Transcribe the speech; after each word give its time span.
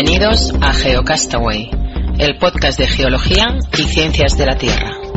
Bienvenidos 0.00 0.52
a 0.60 0.72
GeoCastaway, 0.72 1.70
el 2.20 2.38
podcast 2.38 2.78
de 2.78 2.86
geología 2.86 3.58
y 3.76 3.82
ciencias 3.82 4.38
de 4.38 4.46
la 4.46 4.56
Tierra. 4.56 5.07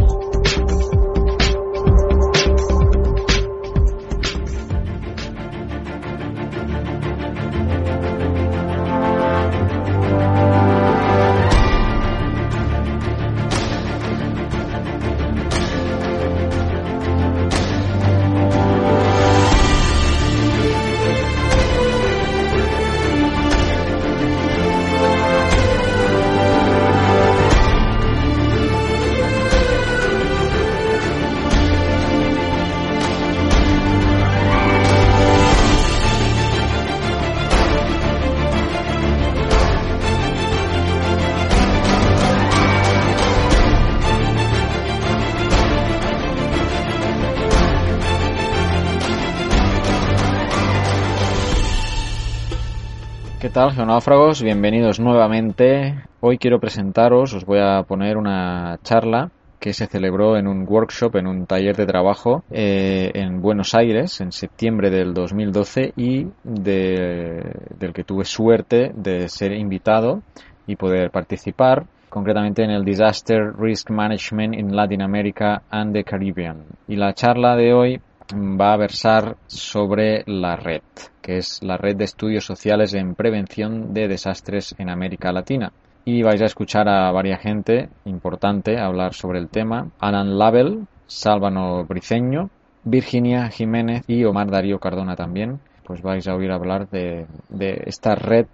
Tal, 53.53 53.73
geonáufragos? 53.73 54.41
Bienvenidos 54.41 55.01
nuevamente. 55.01 55.95
Hoy 56.21 56.37
quiero 56.37 56.61
presentaros, 56.61 57.33
os 57.33 57.43
voy 57.43 57.59
a 57.59 57.83
poner 57.83 58.15
una 58.15 58.79
charla 58.81 59.29
que 59.59 59.73
se 59.73 59.87
celebró 59.87 60.37
en 60.37 60.47
un 60.47 60.65
workshop, 60.65 61.17
en 61.17 61.27
un 61.27 61.45
taller 61.45 61.75
de 61.75 61.85
trabajo 61.85 62.45
eh, 62.49 63.11
en 63.13 63.41
Buenos 63.41 63.75
Aires 63.75 64.21
en 64.21 64.31
septiembre 64.31 64.89
del 64.89 65.13
2012 65.13 65.93
y 65.97 66.27
del 66.43 67.93
que 67.93 68.05
tuve 68.05 68.23
suerte 68.23 68.93
de 68.95 69.27
ser 69.27 69.51
invitado 69.51 70.21
y 70.65 70.77
poder 70.77 71.11
participar 71.11 71.85
concretamente 72.09 72.63
en 72.63 72.71
el 72.71 72.85
Disaster 72.85 73.51
Risk 73.57 73.89
Management 73.89 74.53
in 74.55 74.73
Latin 74.73 75.01
America 75.01 75.63
and 75.69 75.93
the 75.93 76.05
Caribbean. 76.05 76.63
Y 76.87 76.95
la 76.95 77.13
charla 77.13 77.57
de 77.57 77.73
hoy 77.73 78.01
va 78.33 78.73
a 78.73 78.77
versar 78.77 79.37
sobre 79.47 80.23
la 80.25 80.55
red, 80.55 80.81
que 81.21 81.37
es 81.37 81.61
la 81.63 81.77
red 81.77 81.95
de 81.95 82.05
estudios 82.05 82.45
sociales 82.45 82.93
en 82.93 83.15
prevención 83.15 83.93
de 83.93 84.07
desastres 84.07 84.75
en 84.77 84.89
América 84.89 85.31
Latina. 85.31 85.71
Y 86.03 86.23
vais 86.23 86.41
a 86.41 86.45
escuchar 86.45 86.89
a 86.89 87.11
varias 87.11 87.41
gente 87.41 87.89
importante 88.05 88.79
hablar 88.79 89.13
sobre 89.13 89.39
el 89.39 89.49
tema. 89.49 89.91
Alan 89.99 90.37
Label, 90.37 90.87
Sálvano 91.05 91.85
Briceño, 91.85 92.49
Virginia 92.83 93.49
Jiménez 93.49 94.03
y 94.07 94.23
Omar 94.23 94.49
Darío 94.49 94.79
Cardona 94.79 95.15
también. 95.15 95.59
Pues 95.83 96.01
vais 96.01 96.27
a 96.27 96.35
oír 96.35 96.51
hablar 96.51 96.89
de, 96.89 97.27
de 97.49 97.83
esta 97.85 98.15
red 98.15 98.47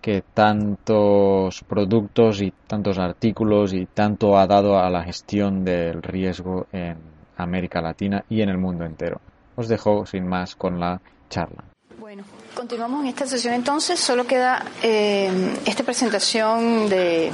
que 0.00 0.22
tantos 0.34 1.64
productos 1.64 2.42
y 2.42 2.52
tantos 2.66 2.98
artículos 2.98 3.72
y 3.72 3.86
tanto 3.86 4.36
ha 4.36 4.46
dado 4.46 4.78
a 4.78 4.90
la 4.90 5.02
gestión 5.02 5.64
del 5.64 6.02
riesgo 6.02 6.66
en 6.72 7.13
América 7.36 7.80
Latina 7.80 8.24
y 8.28 8.42
en 8.42 8.48
el 8.48 8.58
mundo 8.58 8.84
entero. 8.84 9.20
Os 9.56 9.68
dejo 9.68 10.06
sin 10.06 10.26
más 10.26 10.56
con 10.56 10.80
la 10.80 11.00
charla. 11.30 11.64
Bueno, 11.98 12.24
continuamos 12.54 13.02
en 13.02 13.08
esta 13.08 13.26
sesión 13.26 13.54
entonces. 13.54 14.00
Solo 14.00 14.26
queda 14.26 14.64
eh, 14.82 15.30
esta 15.64 15.84
presentación 15.84 16.88
de, 16.88 17.32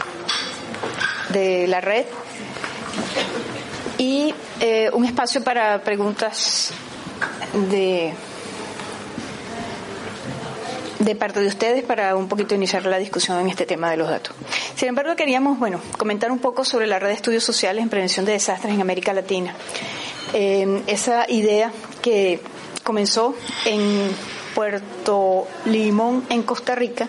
de 1.31 1.67
la 1.67 1.81
red 1.81 2.07
y 3.99 4.35
eh, 4.61 4.91
un 4.93 5.05
espacio 5.05 5.43
para 5.43 5.83
preguntas 5.83 6.73
de 7.71 8.15
de 11.01 11.17
parte 11.17 11.41
de 11.41 11.49
ustedes 11.49 11.83
para 11.83 12.15
un 12.15 12.29
poquito 12.29 12.55
iniciar 12.55 12.87
la 12.87 12.99
discusión 12.99 13.41
en 13.41 13.49
este 13.49 13.67
tema 13.67 13.91
de 13.91 13.97
los 13.97 14.09
datos. 14.09 14.35
Sin 14.77 14.89
embargo, 14.89 15.17
queríamos, 15.17 15.59
bueno, 15.59 15.81
comentar 15.99 16.31
un 16.31 16.39
poco 16.39 16.65
sobre 16.65 16.87
la 16.87 16.99
red 16.99 17.09
de 17.09 17.15
estudios 17.15 17.43
sociales 17.43 17.83
en 17.83 17.89
prevención 17.89 18.27
de 18.27 18.33
desastres 18.33 18.75
en 18.75 18.81
América 18.81 19.13
Latina. 19.13 19.55
Eh, 20.35 20.83
esa 20.87 21.29
idea 21.29 21.73
que 22.03 22.41
comenzó 22.85 23.35
en 23.65 24.11
Puerto 24.55 25.49
Limón, 25.65 26.25
en 26.29 26.43
Costa 26.43 26.75
Rica, 26.75 27.09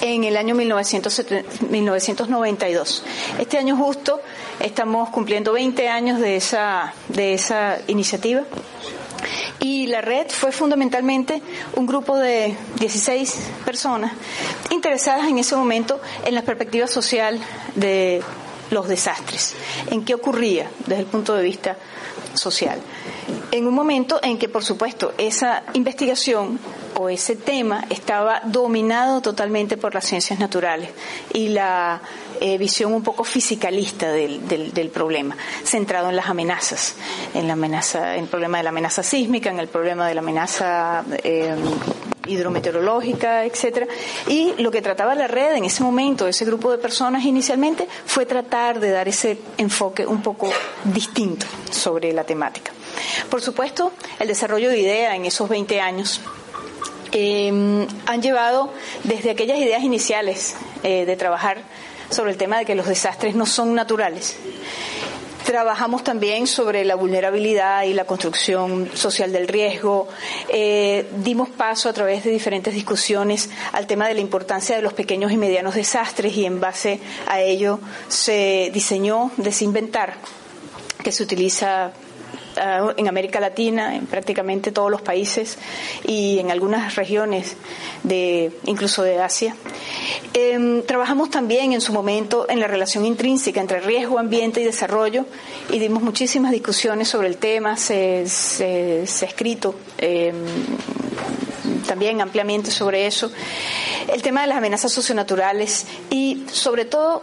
en 0.00 0.24
el 0.24 0.36
año 0.36 0.54
1992. 0.54 3.02
Este 3.38 3.58
año 3.58 3.76
justo 3.76 4.20
estamos 4.60 5.10
cumpliendo 5.10 5.52
20 5.52 5.88
años 5.88 6.20
de 6.20 6.36
esa, 6.36 6.94
de 7.08 7.34
esa 7.34 7.78
iniciativa 7.86 8.44
y 9.66 9.86
la 9.88 10.00
red 10.00 10.28
fue 10.28 10.52
fundamentalmente 10.52 11.42
un 11.74 11.86
grupo 11.86 12.16
de 12.16 12.56
16 12.78 13.36
personas 13.64 14.12
interesadas 14.70 15.26
en 15.26 15.38
ese 15.38 15.56
momento 15.56 16.00
en 16.24 16.36
la 16.36 16.42
perspectiva 16.42 16.86
social 16.86 17.40
de 17.74 18.22
los 18.70 18.86
desastres, 18.86 19.56
en 19.90 20.04
qué 20.04 20.14
ocurría 20.14 20.70
desde 20.86 21.00
el 21.02 21.06
punto 21.06 21.34
de 21.34 21.42
vista 21.42 21.76
social. 22.34 22.80
En 23.50 23.66
un 23.66 23.74
momento 23.74 24.20
en 24.22 24.38
que, 24.38 24.48
por 24.48 24.62
supuesto, 24.62 25.14
esa 25.18 25.64
investigación 25.72 26.60
o 26.98 27.08
ese 27.08 27.36
tema 27.36 27.84
estaba 27.90 28.40
dominado 28.44 29.20
totalmente 29.20 29.76
por 29.76 29.94
las 29.94 30.04
ciencias 30.04 30.38
naturales 30.38 30.90
y 31.32 31.48
la 31.48 32.00
eh, 32.40 32.58
visión 32.58 32.92
un 32.92 33.02
poco 33.02 33.24
fisicalista 33.24 34.10
del, 34.12 34.46
del, 34.48 34.90
problema, 34.90 35.36
centrado 35.62 36.08
en 36.08 36.16
las 36.16 36.28
amenazas, 36.28 36.96
en 37.34 37.46
la 37.46 37.52
amenaza, 37.52 38.14
en 38.14 38.24
el 38.24 38.28
problema 38.28 38.58
de 38.58 38.64
la 38.64 38.70
amenaza 38.70 39.02
sísmica, 39.02 39.50
en 39.50 39.58
el 39.58 39.68
problema 39.68 40.08
de 40.08 40.14
la 40.14 40.20
amenaza 40.20 41.04
eh, 41.22 41.54
hidrometeorológica, 42.26 43.44
etcétera. 43.44 43.86
Y 44.26 44.54
lo 44.58 44.70
que 44.70 44.82
trataba 44.82 45.14
la 45.14 45.26
red 45.26 45.54
en 45.54 45.64
ese 45.64 45.82
momento, 45.82 46.26
ese 46.26 46.44
grupo 46.44 46.70
de 46.70 46.78
personas 46.78 47.24
inicialmente, 47.24 47.86
fue 48.06 48.26
tratar 48.26 48.80
de 48.80 48.90
dar 48.90 49.08
ese 49.08 49.38
enfoque 49.58 50.06
un 50.06 50.22
poco 50.22 50.50
distinto 50.84 51.46
sobre 51.70 52.12
la 52.12 52.24
temática. 52.24 52.72
Por 53.30 53.42
supuesto, 53.42 53.92
el 54.18 54.28
desarrollo 54.28 54.70
de 54.70 54.78
idea 54.78 55.14
en 55.14 55.26
esos 55.26 55.48
20 55.48 55.80
años 55.80 56.20
eh, 57.12 57.86
han 58.06 58.22
llevado 58.22 58.72
desde 59.04 59.30
aquellas 59.30 59.58
ideas 59.58 59.82
iniciales 59.82 60.56
eh, 60.82 61.04
de 61.04 61.16
trabajar 61.16 61.58
sobre 62.10 62.32
el 62.32 62.36
tema 62.36 62.58
de 62.58 62.64
que 62.64 62.74
los 62.74 62.86
desastres 62.86 63.34
no 63.34 63.46
son 63.46 63.74
naturales. 63.74 64.36
Trabajamos 65.44 66.02
también 66.02 66.48
sobre 66.48 66.84
la 66.84 66.96
vulnerabilidad 66.96 67.84
y 67.84 67.94
la 67.94 68.04
construcción 68.04 68.90
social 68.94 69.30
del 69.30 69.46
riesgo. 69.46 70.08
Eh, 70.48 71.08
dimos 71.18 71.48
paso 71.48 71.88
a 71.88 71.92
través 71.92 72.24
de 72.24 72.30
diferentes 72.30 72.74
discusiones 72.74 73.48
al 73.72 73.86
tema 73.86 74.08
de 74.08 74.14
la 74.14 74.20
importancia 74.20 74.74
de 74.74 74.82
los 74.82 74.92
pequeños 74.92 75.30
y 75.30 75.36
medianos 75.36 75.76
desastres 75.76 76.36
y 76.36 76.46
en 76.46 76.60
base 76.60 76.98
a 77.28 77.40
ello 77.40 77.78
se 78.08 78.70
diseñó 78.74 79.30
Desinventar, 79.36 80.14
que 81.04 81.12
se 81.12 81.22
utiliza 81.22 81.92
Ah, 82.58 82.94
en 82.96 83.06
América 83.06 83.38
Latina, 83.38 83.94
en 83.96 84.06
prácticamente 84.06 84.72
todos 84.72 84.90
los 84.90 85.02
países 85.02 85.58
y 86.06 86.38
en 86.38 86.50
algunas 86.50 86.94
regiones 86.94 87.56
de 88.02 88.50
incluso 88.64 89.02
de 89.02 89.20
Asia. 89.20 89.54
Em, 90.32 90.82
trabajamos 90.82 91.30
también 91.30 91.72
en 91.74 91.82
su 91.82 91.92
momento 91.92 92.46
en 92.48 92.60
la 92.60 92.66
relación 92.66 93.04
intrínseca 93.04 93.60
entre 93.60 93.80
riesgo, 93.80 94.18
ambiente 94.18 94.62
y 94.62 94.64
desarrollo 94.64 95.26
y 95.70 95.78
dimos 95.78 96.02
muchísimas 96.02 96.50
discusiones 96.50 97.08
sobre 97.08 97.28
el 97.28 97.36
tema, 97.36 97.76
se, 97.76 98.26
se, 98.26 99.04
ha 99.04 99.28
escrito 99.28 99.74
em, 99.98 100.34
también 101.86 102.22
ampliamente 102.22 102.70
sobre 102.70 103.06
eso, 103.06 103.30
el 104.12 104.22
tema 104.22 104.42
de 104.42 104.46
las 104.46 104.56
amenazas 104.56 104.92
socionaturales 104.92 105.86
y 106.08 106.44
sobre 106.50 106.86
todo 106.86 107.22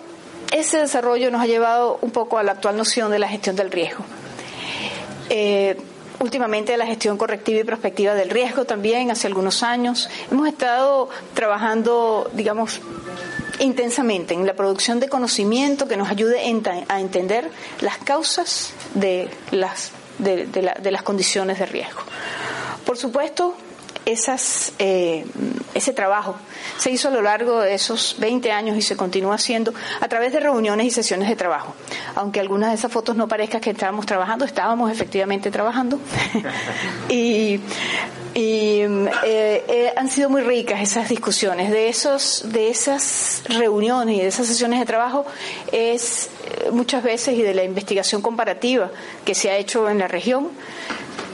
ese 0.52 0.78
desarrollo 0.78 1.32
nos 1.32 1.42
ha 1.42 1.48
llevado 1.48 1.98
un 2.02 2.12
poco 2.12 2.38
a 2.38 2.44
la 2.44 2.52
actual 2.52 2.78
noción 2.78 3.10
de 3.10 3.18
la 3.18 3.28
gestión 3.28 3.56
del 3.56 3.72
riesgo. 3.72 4.06
Eh, 5.30 5.78
últimamente 6.20 6.76
la 6.78 6.86
gestión 6.86 7.18
correctiva 7.18 7.60
y 7.60 7.64
prospectiva 7.64 8.14
del 8.14 8.30
riesgo 8.30 8.66
también, 8.66 9.12
hace 9.12 9.28
algunos 9.28 9.64
años. 9.64 10.10
Hemos 10.32 10.48
estado 10.48 11.10
trabajando, 11.34 12.30
digamos, 12.34 12.82
intensamente 13.60 14.34
en 14.34 14.46
la 14.46 14.54
producción 14.54 15.00
de 15.00 15.10
conocimiento 15.10 15.88
que 15.88 15.98
nos 15.98 16.10
ayude 16.10 16.40
a 16.88 17.00
entender 17.00 17.50
las 17.82 17.98
causas 17.98 18.74
de 18.94 19.30
las, 19.52 19.92
de, 20.18 20.92
las 20.92 21.04
condiciones 21.04 21.60
de 21.60 21.66
riesgo. 21.66 22.02
Por 22.86 22.98
supuesto, 22.98 23.56
esas, 24.06 24.74
eh, 24.80 25.26
ese 25.74 25.94
trabajo 25.94 26.36
se 26.78 26.92
hizo 26.92 27.08
a 27.08 27.12
lo 27.12 27.22
largo 27.22 27.62
de 27.62 27.74
esos 27.74 28.16
20 28.20 28.52
años 28.52 28.78
y 28.78 28.82
se 28.82 28.98
continúa 28.98 29.36
haciendo 29.36 29.74
a 30.02 30.08
través 30.08 30.34
de 30.34 30.40
reuniones 30.40 30.88
y 30.88 30.92
sesiones 30.92 31.30
de 31.30 31.36
trabajo. 31.36 31.74
Aunque 32.16 32.40
algunas 32.40 32.70
de 32.70 32.76
esas 32.76 32.92
fotos 32.92 33.16
no 33.16 33.28
parezcan 33.28 33.62
que 33.62 33.72
estábamos 33.72 34.06
trabajando, 34.06 34.46
estábamos 34.46 34.92
efectivamente 34.92 35.52
trabajando. 35.52 36.00
y 37.10 37.60
eh, 38.36 39.14
eh, 39.24 39.94
han 39.96 40.10
sido 40.10 40.30
muy 40.30 40.42
ricas 40.42 40.82
esas 40.82 41.10
discusiones. 41.10 41.72
De, 41.72 41.88
esos, 41.88 42.44
de 42.52 42.70
esas 42.70 43.44
reuniones 43.48 44.18
y 44.18 44.22
de 44.22 44.28
esas 44.28 44.48
sesiones 44.48 44.80
de 44.80 44.86
trabajo 44.86 45.26
es 45.72 46.30
muchas 46.72 47.04
veces 47.04 47.38
y 47.38 47.42
de 47.42 47.54
la 47.54 47.64
investigación 47.64 48.22
comparativa 48.22 48.92
que 49.24 49.36
se 49.36 49.50
ha 49.50 49.58
hecho 49.58 49.90
en 49.90 50.00
la 50.00 50.08
región 50.08 50.50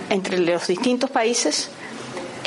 entre 0.10 0.40
los 0.40 0.68
distintos 0.68 1.10
países 1.10 1.70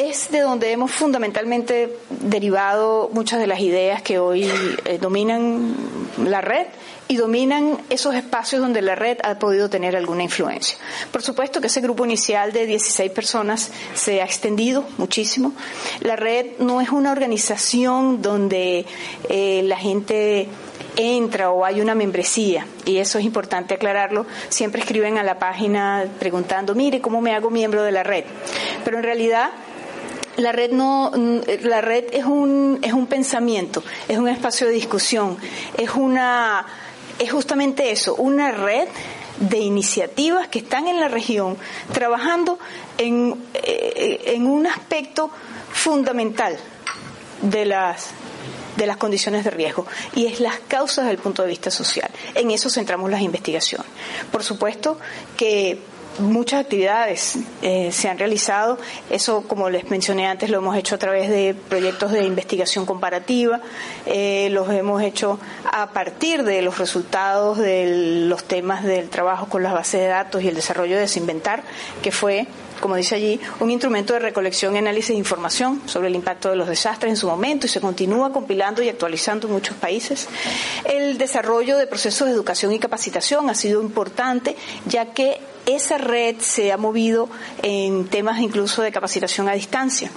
es 0.08 0.30
de 0.30 0.40
donde 0.40 0.72
hemos 0.72 0.90
fundamentalmente 0.90 1.96
derivado 2.10 3.10
muchas 3.12 3.38
de 3.40 3.46
las 3.46 3.60
ideas 3.60 4.02
que 4.02 4.18
hoy 4.18 4.50
eh, 4.84 4.98
dominan 5.00 5.74
la 6.18 6.40
red 6.40 6.66
y 7.08 7.16
dominan 7.16 7.78
esos 7.90 8.14
espacios 8.14 8.60
donde 8.62 8.82
la 8.82 8.94
red 8.94 9.18
ha 9.22 9.38
podido 9.38 9.68
tener 9.68 9.94
alguna 9.94 10.22
influencia. 10.22 10.76
Por 11.10 11.22
supuesto 11.22 11.60
que 11.60 11.66
ese 11.66 11.80
grupo 11.80 12.04
inicial 12.04 12.52
de 12.52 12.66
16 12.66 13.12
personas 13.12 13.70
se 13.94 14.22
ha 14.22 14.24
extendido 14.24 14.84
muchísimo. 14.98 15.52
La 16.00 16.16
red 16.16 16.58
no 16.58 16.80
es 16.80 16.90
una 16.90 17.12
organización 17.12 18.22
donde 18.22 18.86
eh, 19.28 19.62
la 19.64 19.76
gente 19.76 20.48
entra 20.96 21.50
o 21.50 21.64
hay 21.64 21.80
una 21.80 21.94
membresía, 21.94 22.66
y 22.84 22.98
eso 22.98 23.18
es 23.18 23.24
importante 23.24 23.74
aclararlo, 23.74 24.26
siempre 24.48 24.82
escriben 24.82 25.16
a 25.16 25.22
la 25.22 25.38
página 25.38 26.04
preguntando, 26.18 26.74
mire, 26.74 27.00
¿cómo 27.00 27.20
me 27.20 27.34
hago 27.34 27.50
miembro 27.50 27.82
de 27.82 27.92
la 27.92 28.02
red? 28.02 28.24
Pero 28.84 28.98
en 28.98 29.04
realidad 29.04 29.50
la 30.36 30.52
red 30.52 30.72
no 30.72 31.12
la 31.62 31.80
red 31.80 32.04
es 32.12 32.24
un 32.24 32.78
es 32.82 32.92
un 32.92 33.06
pensamiento 33.06 33.82
es 34.08 34.18
un 34.18 34.28
espacio 34.28 34.66
de 34.66 34.72
discusión 34.72 35.36
es 35.76 35.90
una 35.90 36.66
es 37.18 37.30
justamente 37.30 37.90
eso 37.90 38.14
una 38.14 38.50
red 38.52 38.88
de 39.38 39.58
iniciativas 39.58 40.48
que 40.48 40.60
están 40.60 40.86
en 40.86 41.00
la 41.00 41.08
región 41.08 41.56
trabajando 41.92 42.58
en, 42.98 43.42
eh, 43.54 44.22
en 44.26 44.46
un 44.46 44.66
aspecto 44.66 45.30
fundamental 45.72 46.56
de 47.42 47.64
las 47.64 48.10
de 48.76 48.86
las 48.86 48.96
condiciones 48.96 49.44
de 49.44 49.50
riesgo 49.50 49.86
y 50.14 50.26
es 50.26 50.40
las 50.40 50.58
causas 50.60 51.04
desde 51.04 51.16
el 51.16 51.18
punto 51.18 51.42
de 51.42 51.48
vista 51.48 51.70
social. 51.70 52.10
En 52.34 52.50
eso 52.50 52.70
centramos 52.70 53.10
las 53.10 53.20
investigaciones. 53.20 53.86
Por 54.30 54.42
supuesto 54.42 54.98
que 55.36 55.78
muchas 56.18 56.60
actividades 56.60 57.38
eh, 57.62 57.90
se 57.92 58.08
han 58.08 58.18
realizado. 58.18 58.78
Eso, 59.10 59.42
como 59.46 59.70
les 59.70 59.90
mencioné 59.90 60.26
antes, 60.26 60.50
lo 60.50 60.58
hemos 60.58 60.76
hecho 60.76 60.94
a 60.94 60.98
través 60.98 61.28
de 61.28 61.54
proyectos 61.54 62.12
de 62.12 62.24
investigación 62.24 62.86
comparativa. 62.86 63.60
Eh, 64.06 64.48
los 64.50 64.70
hemos 64.70 65.02
hecho 65.02 65.38
a 65.70 65.90
partir 65.90 66.44
de 66.44 66.62
los 66.62 66.78
resultados 66.78 67.58
de 67.58 68.26
los 68.28 68.44
temas 68.44 68.84
del 68.84 69.08
trabajo 69.08 69.46
con 69.46 69.62
las 69.62 69.72
bases 69.72 70.00
de 70.00 70.08
datos 70.08 70.42
y 70.42 70.48
el 70.48 70.54
desarrollo 70.54 70.94
de 70.96 71.02
Desinventar, 71.02 71.62
que 72.02 72.12
fue 72.12 72.46
como 72.82 72.96
dice 72.96 73.14
allí, 73.14 73.40
un 73.60 73.70
instrumento 73.70 74.12
de 74.12 74.18
recolección 74.18 74.74
y 74.74 74.78
análisis 74.78 75.10
de 75.10 75.14
información 75.14 75.80
sobre 75.86 76.08
el 76.08 76.16
impacto 76.16 76.50
de 76.50 76.56
los 76.56 76.66
desastres 76.66 77.10
en 77.10 77.16
su 77.16 77.28
momento 77.28 77.66
y 77.66 77.68
se 77.68 77.80
continúa 77.80 78.32
compilando 78.32 78.82
y 78.82 78.88
actualizando 78.88 79.46
en 79.46 79.52
muchos 79.52 79.76
países. 79.76 80.28
El 80.84 81.16
desarrollo 81.16 81.78
de 81.78 81.86
procesos 81.86 82.26
de 82.26 82.34
educación 82.34 82.72
y 82.72 82.80
capacitación 82.80 83.48
ha 83.48 83.54
sido 83.54 83.80
importante, 83.80 84.56
ya 84.84 85.14
que 85.14 85.40
esa 85.64 85.96
red 85.96 86.40
se 86.40 86.72
ha 86.72 86.76
movido 86.76 87.28
en 87.62 88.06
temas 88.08 88.40
incluso 88.40 88.82
de 88.82 88.90
capacitación 88.90 89.48
a 89.48 89.52
distancia 89.52 90.10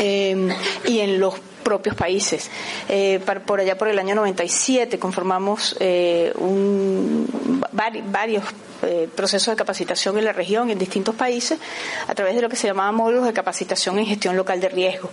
eh, 0.00 0.48
y 0.86 0.98
en 0.98 1.20
los 1.20 1.34
propios 1.66 1.96
países. 1.96 2.48
Eh, 2.88 3.18
por 3.44 3.58
allá 3.58 3.76
por 3.76 3.88
el 3.88 3.98
año 3.98 4.14
97 4.14 5.00
conformamos 5.00 5.76
eh, 5.80 6.32
un, 6.38 7.26
varios 7.72 8.44
eh, 8.82 9.08
procesos 9.12 9.52
de 9.52 9.56
capacitación 9.56 10.16
en 10.16 10.26
la 10.26 10.32
región, 10.32 10.70
en 10.70 10.78
distintos 10.78 11.16
países, 11.16 11.58
a 12.06 12.14
través 12.14 12.36
de 12.36 12.42
lo 12.42 12.48
que 12.48 12.54
se 12.54 12.68
llamaba 12.68 12.92
módulos 12.92 13.26
de 13.26 13.32
capacitación 13.32 13.98
en 13.98 14.06
gestión 14.06 14.36
local 14.36 14.60
de 14.60 14.68
riesgo. 14.68 15.10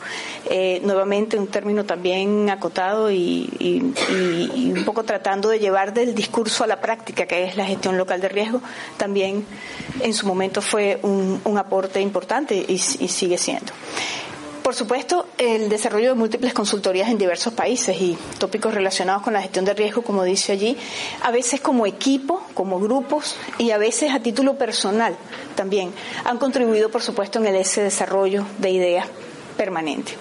Nuevamente 0.83 1.39
un 1.39 1.47
término 1.47 1.85
también 1.85 2.47
acotado 2.51 3.09
y, 3.09 3.49
un 3.59 4.83
poco 4.85 5.03
tratando 5.03 5.49
de 5.49 5.57
llevar 5.57 5.91
del 5.91 6.13
discurso 6.13 6.63
a 6.63 6.67
la 6.67 6.79
práctica, 6.79 7.25
que 7.25 7.45
es 7.45 7.57
la 7.57 7.65
gestión 7.65 7.97
local 7.97 8.21
de 8.21 8.29
riesgo, 8.29 8.61
también 8.97 9.43
en 10.01 10.13
su 10.13 10.27
momento 10.27 10.61
fue 10.61 10.99
un, 11.01 11.57
aporte 11.57 11.99
importante 11.99 12.63
y 12.67 12.77
sigue 12.77 13.39
siendo. 13.39 13.73
Por 14.63 14.75
supuesto, 14.75 15.27
el 15.37 15.67
desarrollo 15.67 16.09
de 16.09 16.15
múltiples 16.15 16.53
consultorías 16.53 17.09
en 17.09 17.17
diversos 17.17 17.51
países 17.51 17.99
y 17.99 18.17
tópicos 18.37 18.73
relacionados 18.73 19.21
con 19.21 19.33
la 19.33 19.41
gestión 19.41 19.65
de 19.65 19.73
riesgo, 19.73 20.03
como 20.03 20.23
dice 20.23 20.53
allí, 20.53 20.77
a 21.21 21.31
veces 21.31 21.59
como 21.59 21.85
equipo, 21.85 22.41
como 22.53 22.79
grupos 22.79 23.35
y 23.57 23.71
a 23.71 23.77
veces 23.77 24.13
a 24.13 24.21
título 24.21 24.57
personal 24.57 25.17
también 25.55 25.91
han 26.23 26.37
contribuido, 26.37 26.89
por 26.89 27.01
supuesto, 27.01 27.39
en 27.39 27.53
ese 27.55 27.83
desarrollo 27.83 28.45
de 28.59 28.69
ideas 28.71 29.07
permanente. 29.57 30.13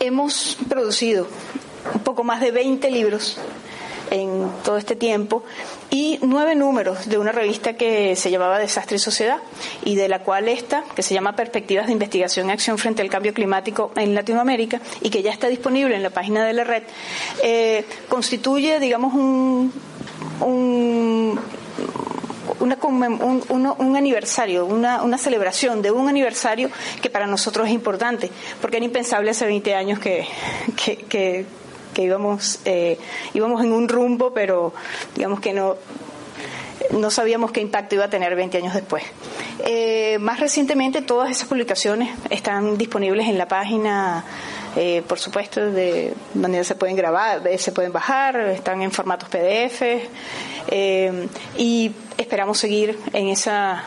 Hemos 0.00 0.58
producido 0.68 1.28
un 1.94 2.00
poco 2.00 2.24
más 2.24 2.40
de 2.40 2.50
20 2.50 2.90
libros 2.90 3.38
en 4.10 4.50
todo 4.64 4.76
este 4.76 4.96
tiempo 4.96 5.44
y 5.90 6.18
nueve 6.22 6.54
números 6.54 7.08
de 7.08 7.18
una 7.18 7.32
revista 7.32 7.74
que 7.74 8.16
se 8.16 8.30
llamaba 8.30 8.58
Desastre 8.58 8.96
y 8.96 8.98
Sociedad 9.00 9.38
y 9.84 9.94
de 9.96 10.08
la 10.08 10.20
cual 10.20 10.48
esta, 10.48 10.84
que 10.94 11.02
se 11.02 11.14
llama 11.14 11.36
Perspectivas 11.36 11.86
de 11.86 11.92
Investigación 11.92 12.48
y 12.48 12.52
Acción 12.52 12.78
frente 12.78 13.02
al 13.02 13.10
Cambio 13.10 13.32
Climático 13.34 13.92
en 13.96 14.14
Latinoamérica 14.14 14.80
y 15.00 15.10
que 15.10 15.22
ya 15.22 15.30
está 15.30 15.48
disponible 15.48 15.94
en 15.94 16.02
la 16.02 16.10
página 16.10 16.44
de 16.46 16.52
la 16.52 16.64
red, 16.64 16.82
eh, 17.42 17.84
constituye, 18.08 18.80
digamos, 18.80 19.14
un, 19.14 19.72
un 20.40 21.40
un, 22.60 23.96
aniversario, 23.96 24.66
una, 24.66 25.02
una, 25.02 25.18
celebración 25.18 25.82
de 25.82 25.90
un 25.90 26.08
aniversario 26.08 26.70
que 27.02 27.10
para 27.10 27.26
nosotros 27.26 27.66
es 27.66 27.72
importante, 27.72 28.30
porque 28.60 28.76
era 28.78 28.86
impensable 28.86 29.30
hace 29.30 29.46
20 29.46 29.74
años 29.74 29.98
que, 29.98 30.26
íbamos, 32.02 32.60
eh, 32.64 32.98
íbamos 33.32 33.62
en 33.62 33.72
un 33.72 33.88
rumbo, 33.88 34.32
pero 34.32 34.72
digamos 35.14 35.40
que 35.40 35.52
no, 35.52 35.76
no 36.90 37.10
sabíamos 37.10 37.52
qué 37.52 37.60
impacto 37.60 37.94
iba 37.94 38.04
a 38.04 38.10
tener 38.10 38.34
20 38.34 38.58
años 38.58 38.74
después. 38.74 39.04
Eh, 39.64 40.18
más 40.18 40.40
recientemente, 40.40 41.02
todas 41.02 41.30
esas 41.30 41.48
publicaciones 41.48 42.10
están 42.30 42.76
disponibles 42.76 43.28
en 43.28 43.38
la 43.38 43.46
página, 43.46 44.24
eh, 44.76 45.02
por 45.06 45.18
supuesto, 45.18 45.70
de 45.70 46.14
manera 46.34 46.64
se 46.64 46.74
pueden 46.74 46.96
grabar, 46.96 47.42
se 47.58 47.72
pueden 47.72 47.92
bajar, 47.92 48.36
están 48.40 48.82
en 48.82 48.90
formatos 48.90 49.28
PDF 49.28 49.82
y 51.56 51.92
esperamos 52.18 52.58
seguir 52.58 52.98
en 53.12 53.28
esa, 53.28 53.84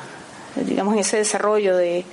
digamos, 0.56 0.94
en 0.94 1.01
ese 1.01 1.18
desarrollo 1.18 1.75
de 1.75 2.06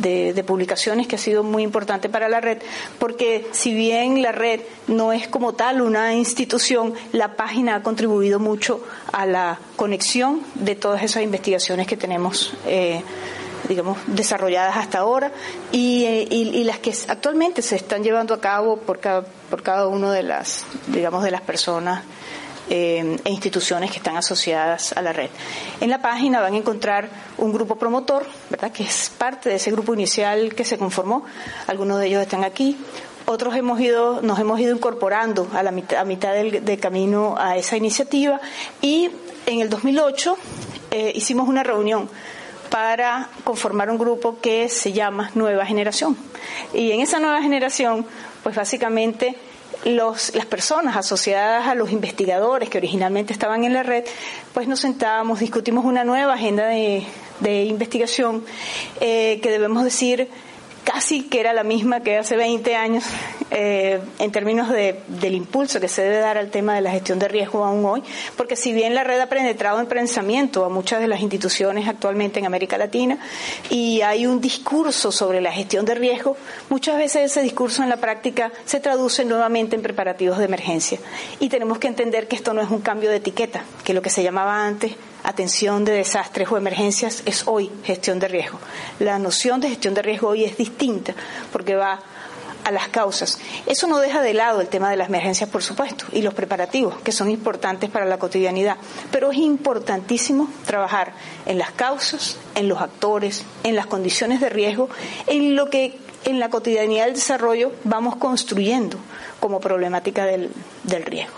de, 0.00 0.44
publicaciones 0.46 1.06
que 1.06 1.16
ha 1.16 1.18
sido 1.18 1.42
muy 1.42 1.62
importante 1.62 2.08
para 2.08 2.28
la 2.28 2.40
red, 2.40 2.58
porque 2.98 3.46
si 3.52 3.74
bien 3.74 4.22
la 4.22 4.32
red 4.32 4.60
no 4.88 5.12
es 5.12 5.28
como 5.28 5.52
tal 5.52 5.82
una 5.82 6.14
institución, 6.14 6.94
la 7.12 7.36
página 7.36 7.76
ha 7.76 7.82
contribuido 7.82 8.38
mucho 8.38 8.82
a 9.12 9.26
la 9.26 9.58
conexión 9.76 10.40
de 10.54 10.74
todas 10.74 11.02
esas 11.02 11.22
investigaciones 11.22 11.86
que 11.86 11.96
tenemos. 11.96 12.54
Eh, 12.66 13.02
digamos, 13.68 13.98
desarrolladas 14.08 14.76
hasta 14.76 14.98
ahora 14.98 15.30
y, 15.70 16.04
eh, 16.04 16.26
y, 16.28 16.64
las 16.64 16.80
que 16.80 16.92
actualmente 17.06 17.62
se 17.62 17.76
están 17.76 18.02
llevando 18.02 18.34
a 18.34 18.40
cabo 18.40 18.78
por 18.78 18.98
cada, 18.98 19.22
por 19.22 19.62
cada 19.62 19.86
una 19.86 20.12
de 20.12 20.24
las, 20.24 20.64
digamos, 20.88 21.22
de 21.22 21.30
las 21.30 21.42
personas 21.42 22.02
eh, 22.70 23.18
e 23.24 23.30
instituciones 23.30 23.90
que 23.90 23.96
están 23.96 24.16
asociadas 24.16 24.92
a 24.92 25.02
la 25.02 25.12
red. 25.12 25.28
En 25.80 25.90
la 25.90 26.00
página 26.00 26.40
van 26.40 26.54
a 26.54 26.56
encontrar 26.56 27.08
un 27.36 27.52
grupo 27.52 27.74
promotor, 27.74 28.24
¿verdad? 28.48 28.70
que 28.70 28.84
es 28.84 29.10
parte 29.10 29.48
de 29.48 29.56
ese 29.56 29.72
grupo 29.72 29.92
inicial 29.92 30.54
que 30.54 30.64
se 30.64 30.78
conformó. 30.78 31.24
Algunos 31.66 31.98
de 31.98 32.06
ellos 32.06 32.22
están 32.22 32.44
aquí. 32.44 32.78
Otros 33.26 33.56
hemos 33.56 33.80
ido, 33.80 34.22
nos 34.22 34.38
hemos 34.38 34.60
ido 34.60 34.74
incorporando 34.74 35.48
a 35.52 35.64
la 35.64 35.72
mitad, 35.72 35.98
a 35.98 36.04
mitad 36.04 36.32
del, 36.32 36.78
camino 36.78 37.34
a 37.36 37.56
esa 37.56 37.76
iniciativa 37.76 38.40
y 38.80 39.10
en 39.46 39.60
el 39.60 39.68
2008 39.68 40.36
eh, 40.92 41.12
hicimos 41.14 41.48
una 41.48 41.62
reunión 41.62 42.08
para 42.70 43.28
conformar 43.42 43.90
un 43.90 43.98
grupo 43.98 44.38
que 44.40 44.68
se 44.68 44.92
llama 44.92 45.32
Nueva 45.34 45.66
Generación. 45.66 46.16
Y 46.72 46.92
en 46.92 47.00
esa 47.00 47.18
nueva 47.18 47.42
generación, 47.42 48.06
pues 48.42 48.54
básicamente 48.54 49.36
los, 49.84 50.34
las 50.34 50.46
personas 50.46 50.96
asociadas 50.96 51.66
a 51.66 51.74
los 51.74 51.90
investigadores 51.90 52.68
que 52.68 52.78
originalmente 52.78 53.32
estaban 53.32 53.64
en 53.64 53.72
la 53.72 53.82
red, 53.82 54.04
pues 54.52 54.68
nos 54.68 54.80
sentábamos, 54.80 55.40
discutimos 55.40 55.84
una 55.84 56.04
nueva 56.04 56.34
agenda 56.34 56.66
de, 56.66 57.04
investigación 57.42 58.44
eh, 59.00 59.40
que 59.42 59.50
debemos 59.50 59.82
decir 59.82 60.28
casi 60.92 61.22
que 61.22 61.38
era 61.38 61.52
la 61.52 61.62
misma 61.62 62.00
que 62.00 62.16
hace 62.16 62.36
20 62.36 62.74
años 62.74 63.04
eh, 63.52 64.00
en 64.18 64.32
términos 64.32 64.68
de, 64.68 65.00
del 65.06 65.34
impulso 65.34 65.78
que 65.78 65.86
se 65.86 66.02
debe 66.02 66.18
dar 66.18 66.36
al 66.36 66.50
tema 66.50 66.74
de 66.74 66.80
la 66.80 66.90
gestión 66.90 67.20
de 67.20 67.28
riesgo 67.28 67.64
aún 67.64 67.84
hoy, 67.84 68.02
porque 68.36 68.56
si 68.56 68.72
bien 68.72 68.96
la 68.96 69.04
red 69.04 69.20
ha 69.20 69.28
penetrado 69.28 69.78
en 69.78 69.86
pensamiento 69.86 70.64
a 70.64 70.68
muchas 70.68 71.00
de 71.00 71.06
las 71.06 71.20
instituciones 71.20 71.86
actualmente 71.86 72.40
en 72.40 72.46
América 72.46 72.76
Latina 72.76 73.18
y 73.68 74.00
hay 74.00 74.26
un 74.26 74.40
discurso 74.40 75.12
sobre 75.12 75.40
la 75.40 75.52
gestión 75.52 75.84
de 75.84 75.94
riesgo, 75.94 76.36
muchas 76.70 76.96
veces 76.96 77.30
ese 77.30 77.42
discurso 77.42 77.84
en 77.84 77.88
la 77.88 77.98
práctica 77.98 78.50
se 78.64 78.80
traduce 78.80 79.24
nuevamente 79.24 79.76
en 79.76 79.82
preparativos 79.82 80.38
de 80.38 80.46
emergencia. 80.46 80.98
Y 81.38 81.48
tenemos 81.48 81.78
que 81.78 81.86
entender 81.86 82.26
que 82.26 82.34
esto 82.34 82.52
no 82.52 82.62
es 82.62 82.70
un 82.70 82.80
cambio 82.80 83.10
de 83.10 83.16
etiqueta, 83.16 83.62
que 83.84 83.94
lo 83.94 84.02
que 84.02 84.10
se 84.10 84.24
llamaba 84.24 84.66
antes 84.66 84.94
atención 85.22 85.84
de 85.84 85.92
desastres 85.92 86.50
o 86.50 86.56
emergencias 86.56 87.22
es 87.26 87.46
hoy 87.46 87.70
gestión 87.84 88.18
de 88.18 88.28
riesgo. 88.28 88.58
La 88.98 89.18
noción 89.18 89.60
de 89.60 89.68
gestión 89.68 89.94
de 89.94 90.02
riesgo 90.02 90.28
hoy 90.28 90.44
es 90.44 90.56
distinta 90.56 91.14
porque 91.52 91.74
va 91.74 92.00
a 92.64 92.70
las 92.70 92.88
causas. 92.88 93.38
Eso 93.66 93.86
no 93.86 93.98
deja 93.98 94.22
de 94.22 94.34
lado 94.34 94.60
el 94.60 94.68
tema 94.68 94.90
de 94.90 94.96
las 94.96 95.08
emergencias, 95.08 95.48
por 95.48 95.62
supuesto, 95.62 96.04
y 96.12 96.22
los 96.22 96.34
preparativos, 96.34 97.00
que 97.00 97.12
son 97.12 97.30
importantes 97.30 97.90
para 97.90 98.04
la 98.04 98.18
cotidianidad. 98.18 98.76
Pero 99.10 99.30
es 99.30 99.38
importantísimo 99.38 100.48
trabajar 100.66 101.12
en 101.46 101.58
las 101.58 101.72
causas, 101.72 102.36
en 102.54 102.68
los 102.68 102.80
actores, 102.80 103.44
en 103.64 103.76
las 103.76 103.86
condiciones 103.86 104.40
de 104.40 104.48
riesgo, 104.48 104.88
en 105.26 105.56
lo 105.56 105.70
que 105.70 105.98
en 106.24 106.38
la 106.38 106.50
cotidianidad 106.50 107.06
del 107.06 107.14
desarrollo 107.14 107.72
vamos 107.84 108.16
construyendo 108.16 108.98
como 109.40 109.58
problemática 109.60 110.26
del, 110.26 110.50
del 110.84 111.04
riesgo. 111.04 111.34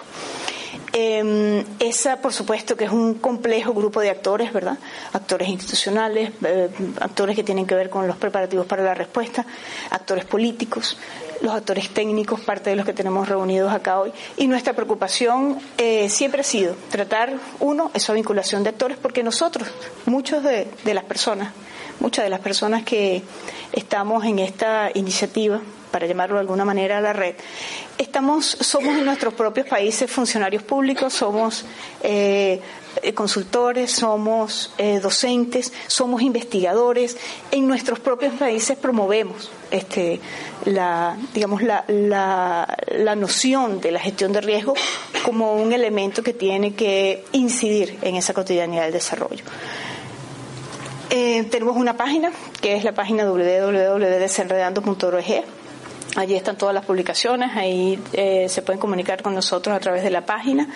Eh, 0.92 1.64
esa, 1.78 2.18
por 2.18 2.32
supuesto, 2.34 2.76
que 2.76 2.84
es 2.84 2.90
un 2.90 3.14
complejo 3.14 3.72
grupo 3.72 4.00
de 4.00 4.10
actores, 4.10 4.52
¿verdad? 4.52 4.78
Actores 5.12 5.48
institucionales, 5.48 6.32
eh, 6.44 6.68
actores 7.00 7.34
que 7.34 7.42
tienen 7.42 7.66
que 7.66 7.74
ver 7.74 7.88
con 7.88 8.06
los 8.06 8.16
preparativos 8.16 8.66
para 8.66 8.82
la 8.82 8.92
respuesta, 8.92 9.46
actores 9.90 10.26
políticos, 10.26 10.98
los 11.40 11.54
actores 11.54 11.88
técnicos, 11.90 12.40
parte 12.40 12.70
de 12.70 12.76
los 12.76 12.84
que 12.84 12.92
tenemos 12.92 13.26
reunidos 13.26 13.72
acá 13.72 14.00
hoy. 14.00 14.12
Y 14.36 14.46
nuestra 14.46 14.74
preocupación 14.74 15.58
eh, 15.78 16.10
siempre 16.10 16.42
ha 16.42 16.44
sido 16.44 16.76
tratar, 16.90 17.32
uno, 17.60 17.90
esa 17.94 18.12
vinculación 18.12 18.62
de 18.62 18.70
actores, 18.70 18.98
porque 19.00 19.22
nosotros, 19.22 19.68
muchos 20.04 20.44
de, 20.44 20.68
de 20.84 20.94
las 20.94 21.04
personas, 21.04 21.52
muchas 22.00 22.24
de 22.24 22.30
las 22.30 22.40
personas 22.40 22.82
que 22.84 23.22
estamos 23.72 24.24
en 24.24 24.40
esta 24.40 24.90
iniciativa, 24.92 25.60
para 25.90 26.06
llamarlo 26.06 26.36
de 26.36 26.40
alguna 26.40 26.64
manera, 26.64 26.98
a 26.98 27.00
la 27.00 27.12
red. 27.12 27.34
Somos 28.60 28.96
en 28.96 29.04
nuestros 29.04 29.34
propios 29.34 29.66
países 29.66 30.10
funcionarios 30.10 30.62
públicos, 30.62 31.12
somos 31.12 31.66
eh, 32.02 32.60
consultores, 33.14 33.92
somos 33.92 34.72
eh, 34.78 35.00
docentes, 35.00 35.72
somos 35.86 36.22
investigadores. 36.22 37.18
En 37.50 37.68
nuestros 37.68 38.00
propios 38.00 38.32
países 38.34 38.76
promovemos 38.76 39.50
este, 39.70 40.20
la, 40.64 41.16
digamos, 41.34 41.62
la, 41.62 41.86
noción 43.16 43.80
de 43.80 43.92
la 43.92 44.00
gestión 44.00 44.32
de 44.32 44.40
riesgo 44.40 44.74
como 45.24 45.54
un 45.54 45.72
elemento 45.72 46.22
que 46.22 46.32
tiene 46.32 46.74
que 46.74 47.24
incidir 47.32 47.98
en 48.02 48.16
esa 48.16 48.34
cotidianidad 48.34 48.82
del 48.84 48.92
desarrollo. 48.92 49.44
Eh, 51.10 51.44
tenemos 51.50 51.76
una 51.76 51.96
página 51.96 52.32
que 52.60 52.74
es 52.74 52.84
la 52.84 52.94
página 52.94 53.24
www.desenredando.org 53.24 55.61
Allí 56.14 56.34
están 56.34 56.58
todas 56.58 56.74
las 56.74 56.84
publicaciones, 56.84 57.56
ahí 57.56 57.98
eh, 58.12 58.46
se 58.50 58.60
pueden 58.60 58.78
comunicar 58.78 59.22
con 59.22 59.34
nosotros 59.34 59.74
a 59.74 59.80
través 59.80 60.02
de 60.02 60.10
la 60.10 60.26
página. 60.26 60.68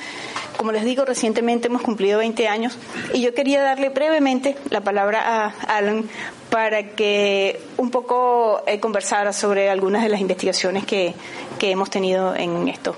Como 0.57 0.73
les 0.73 0.85
digo, 0.85 1.05
recientemente 1.05 1.69
hemos 1.69 1.83
cumplido 1.83 2.19
20 2.21 2.49
años 2.49 2.79
y 3.13 3.21
yo 3.21 3.35
quería 3.35 3.63
darle 3.63 3.91
brevemente 3.91 4.57
la 4.71 4.81
palabra 4.81 5.21
a 5.27 5.77
Alan 5.77 6.09
para 6.49 6.95
que 6.95 7.61
un 7.77 7.91
poco 7.91 8.63
eh, 8.67 8.81
conversara 8.81 9.35
sobre 9.35 9.69
algunas 9.69 10.03
de 10.03 10.09
las 10.09 10.21
investigaciones 10.21 10.87
que, 10.87 11.15
que 11.59 11.71
hemos 11.71 11.91
tenido 11.91 12.35
en 12.35 12.69
estos 12.69 12.97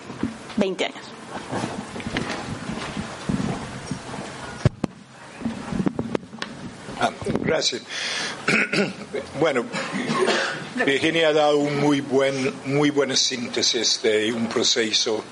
20 0.56 0.84
años. 0.84 1.04
Ah, 7.00 7.10
gracias. 7.48 7.82
bueno, 9.40 9.64
Virginia 10.84 11.28
ha 11.28 11.32
dado 11.32 11.56
un 11.56 11.80
muy 11.80 12.02
buen, 12.02 12.52
muy 12.66 12.90
buena 12.90 13.16
síntesis 13.16 14.02
de 14.02 14.30
un 14.32 14.48
proceso 14.48 15.24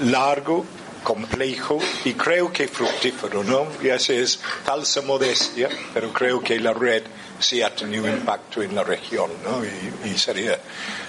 largo, 0.00 0.64
complejo 1.04 1.78
y 2.04 2.14
creo 2.14 2.50
que 2.52 2.66
fructífero, 2.66 3.44
¿no? 3.44 3.66
Y 3.82 3.88
esa 3.88 4.14
es 4.14 4.38
falsa 4.38 5.02
modestia, 5.02 5.68
pero 5.92 6.12
creo 6.12 6.40
que 6.40 6.58
la 6.58 6.72
red 6.72 7.02
sí 7.38 7.62
ha 7.62 7.74
tenido 7.74 8.08
impacto 8.08 8.62
en 8.62 8.74
la 8.74 8.82
región, 8.82 9.30
¿no? 9.44 9.62
Y, 9.62 10.10
y 10.10 10.18
sería 10.18 10.58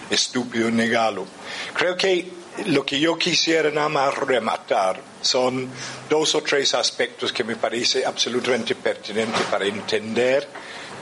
estúpido 0.09 0.69
negarlo. 0.69 1.25
Creo 1.73 1.95
que 1.95 2.29
lo 2.65 2.85
que 2.85 2.99
yo 2.99 3.17
quisiera 3.17 3.71
nada 3.71 3.89
más 3.89 4.17
rematar 4.17 5.10
son 5.21 5.69
dos 6.09 6.35
o 6.35 6.41
tres 6.41 6.73
aspectos 6.73 7.31
que 7.31 7.43
me 7.43 7.55
parece 7.55 8.05
absolutamente 8.05 8.75
pertinente 8.75 9.39
para 9.49 9.65
entender 9.65 10.47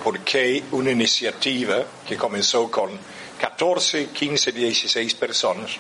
por 0.04 0.20
qué 0.20 0.64
una 0.72 0.92
iniciativa 0.92 1.84
que 2.08 2.16
comenzó 2.16 2.70
con 2.70 2.92
14, 3.40 4.08
15, 4.08 4.52
16 4.52 5.14
personas, 5.16 5.72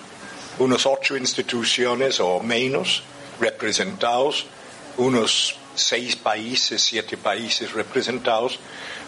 unos 0.60 0.86
ocho 0.86 1.16
instituciones 1.16 2.20
o 2.20 2.40
menos 2.40 3.04
representados, 3.40 4.46
unos 4.98 5.56
seis 5.76 6.16
países, 6.16 6.82
siete 6.82 7.18
países 7.18 7.72
representados, 7.72 8.60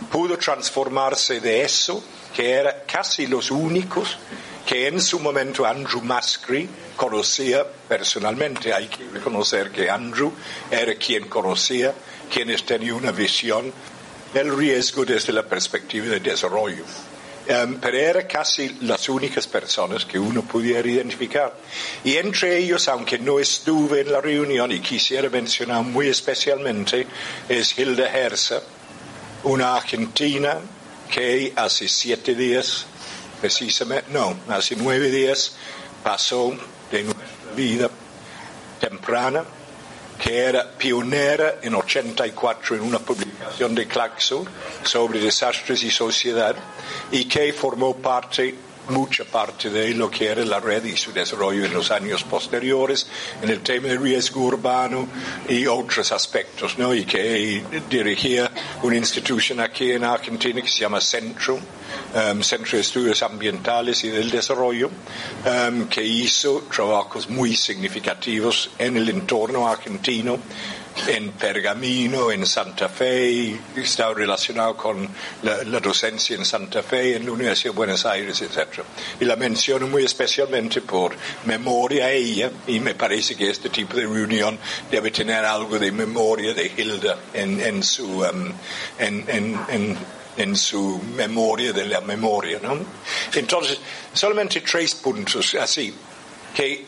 pudo 0.09 0.37
transformarse 0.37 1.39
de 1.41 1.63
eso, 1.63 2.03
que 2.33 2.51
era 2.51 2.83
casi 2.83 3.27
los 3.27 3.51
únicos 3.51 4.17
que 4.65 4.87
en 4.87 5.01
su 5.01 5.19
momento 5.19 5.65
Andrew 5.65 6.01
Musgrave 6.01 6.67
conocía 6.95 7.65
personalmente. 7.65 8.73
Hay 8.73 8.87
que 8.87 9.03
reconocer 9.05 9.71
que 9.71 9.89
Andrew 9.89 10.31
era 10.69 10.95
quien 10.95 11.27
conocía, 11.27 11.93
quienes 12.31 12.65
tenía 12.65 12.93
una 12.93 13.11
visión 13.11 13.71
del 14.33 14.55
riesgo 14.55 15.03
desde 15.05 15.33
la 15.33 15.43
perspectiva 15.43 16.07
de 16.07 16.19
desarrollo. 16.19 16.83
Um, 17.49 17.79
pero 17.81 17.97
eran 17.97 18.27
casi 18.27 18.77
las 18.81 19.09
únicas 19.09 19.47
personas 19.47 20.05
que 20.05 20.19
uno 20.19 20.43
pudiera 20.43 20.87
identificar. 20.87 21.53
Y 22.03 22.15
entre 22.17 22.57
ellos, 22.57 22.87
aunque 22.87 23.17
no 23.17 23.39
estuve 23.39 24.01
en 24.01 24.11
la 24.11 24.21
reunión 24.21 24.71
y 24.71 24.79
quisiera 24.79 25.27
mencionar 25.27 25.83
muy 25.83 26.07
especialmente, 26.07 27.07
es 27.49 27.77
Hilda 27.77 28.07
Herza, 28.09 28.61
una 29.43 29.75
argentina 29.75 30.59
que 31.11 31.51
hace 31.55 31.87
siete 31.87 32.35
días 32.35 32.85
precisamente, 33.41 34.05
no, 34.11 34.37
hace 34.49 34.75
nueve 34.75 35.09
días 35.09 35.55
pasó 36.03 36.53
de 36.91 37.03
nuestra 37.03 37.25
vida 37.55 37.89
temprana, 38.79 39.43
que 40.23 40.37
era 40.37 40.71
pionera 40.77 41.55
en 41.63 41.73
84 41.73 42.75
en 42.75 42.81
una 42.83 42.99
publicación 42.99 43.73
de 43.73 43.87
Claxo 43.87 44.45
sobre 44.83 45.19
desastres 45.19 45.83
y 45.83 45.89
sociedad 45.89 46.55
y 47.11 47.25
que 47.25 47.51
formó 47.53 47.95
parte 47.97 48.55
mucha 48.89 49.23
parte 49.25 49.69
de 49.69 49.93
lo 49.93 50.09
que 50.09 50.27
era 50.27 50.43
la 50.45 50.59
red 50.59 50.83
y 50.85 50.97
su 50.97 51.11
desarrollo 51.11 51.65
en 51.65 51.73
los 51.73 51.91
años 51.91 52.23
posteriores, 52.23 53.07
en 53.41 53.49
el 53.49 53.61
tema 53.61 53.87
del 53.87 54.01
riesgo 54.01 54.41
urbano 54.41 55.07
y 55.47 55.65
otros 55.65 56.11
aspectos, 56.11 56.77
¿no? 56.77 56.93
Y 56.93 57.05
que 57.05 57.63
dirigía 57.89 58.51
una 58.83 58.97
institución 58.97 59.59
aquí 59.59 59.91
en 59.91 60.03
Argentina 60.03 60.61
que 60.61 60.69
se 60.69 60.79
llama 60.79 61.01
Centro, 61.01 61.55
um, 61.55 62.41
Centro 62.41 62.73
de 62.73 62.81
Estudios 62.81 63.21
Ambientales 63.23 64.03
y 64.03 64.09
del 64.09 64.29
Desarrollo, 64.29 64.89
um, 65.45 65.87
que 65.87 66.03
hizo 66.03 66.63
trabajos 66.73 67.29
muy 67.29 67.55
significativos 67.55 68.71
en 68.77 68.97
el 68.97 69.09
entorno 69.09 69.67
argentino 69.67 70.39
en 71.07 71.31
Pergamino, 71.31 72.31
en 72.31 72.45
Santa 72.45 72.89
Fe, 72.89 73.59
está 73.75 74.13
relacionado 74.13 74.75
con 74.75 75.07
la, 75.43 75.63
la, 75.63 75.79
docencia 75.79 76.35
en 76.35 76.45
Santa 76.45 76.83
Fe, 76.83 77.15
en 77.15 77.25
la 77.25 77.31
Universidad 77.31 77.73
de 77.73 77.77
Buenos 77.77 78.05
Aires, 78.05 78.41
etc. 78.41 78.81
Y 79.19 79.25
la 79.25 79.35
menciono 79.35 79.87
muy 79.87 80.03
especialmente 80.03 80.81
por 80.81 81.15
memoria 81.45 82.05
a 82.05 82.11
ella, 82.11 82.51
y 82.67 82.79
me 82.79 82.95
parece 82.95 83.35
que 83.35 83.49
este 83.49 83.69
tipo 83.69 83.95
de 83.95 84.03
reunión 84.03 84.57
debe 84.89 85.11
tener 85.11 85.43
algo 85.45 85.79
de 85.79 85.91
memoria 85.91 86.53
de 86.53 86.71
Hilda 86.75 87.17
en, 87.33 87.59
en 87.61 87.83
su, 87.83 88.05
um, 88.21 88.51
en, 88.99 89.25
en, 89.27 89.97
en 90.37 90.55
su 90.55 91.01
memoria 91.15 91.73
de 91.73 91.85
la 91.85 92.01
memoria, 92.01 92.59
¿no? 92.61 92.77
Entonces, 93.33 93.79
solamente 94.13 94.61
tres 94.61 94.95
puntos 94.95 95.55
así, 95.55 95.93
que 96.55 96.85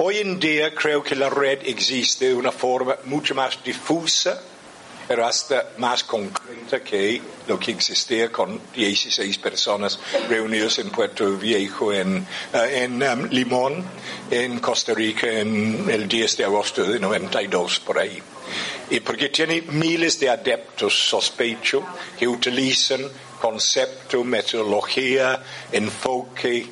Hoy 0.00 0.18
en 0.18 0.38
día 0.38 0.72
creo 0.72 1.02
que 1.02 1.16
la 1.16 1.28
red 1.28 1.58
existe 1.64 2.28
de 2.28 2.34
una 2.34 2.52
forma 2.52 2.96
mucho 3.06 3.34
más 3.34 3.58
difusa, 3.64 4.40
pero 5.08 5.26
hasta 5.26 5.70
más 5.78 6.04
concreta 6.04 6.84
que 6.84 7.20
lo 7.48 7.58
que 7.58 7.72
existía 7.72 8.30
con 8.30 8.60
16 8.72 9.38
personas 9.38 9.98
reunidas 10.28 10.78
en 10.78 10.90
Puerto 10.90 11.36
Viejo, 11.36 11.92
en, 11.92 12.18
uh, 12.18 12.58
en 12.58 13.02
um, 13.02 13.28
Limón, 13.30 13.84
en 14.30 14.60
Costa 14.60 14.94
Rica, 14.94 15.26
en 15.26 15.90
el 15.90 16.06
10 16.06 16.36
de 16.36 16.44
agosto 16.44 16.84
de 16.84 17.00
92, 17.00 17.80
por 17.80 17.98
ahí. 17.98 18.22
y 18.90 19.00
porque 19.00 19.30
tiene 19.30 19.62
miles 19.62 20.20
de 20.20 20.30
adeptos, 20.30 20.94
sospecho, 21.08 21.82
que 22.16 22.28
utilizan 22.28 23.00
concepto, 23.40 24.22
metodología, 24.22 25.42
enfoque, 25.72 26.66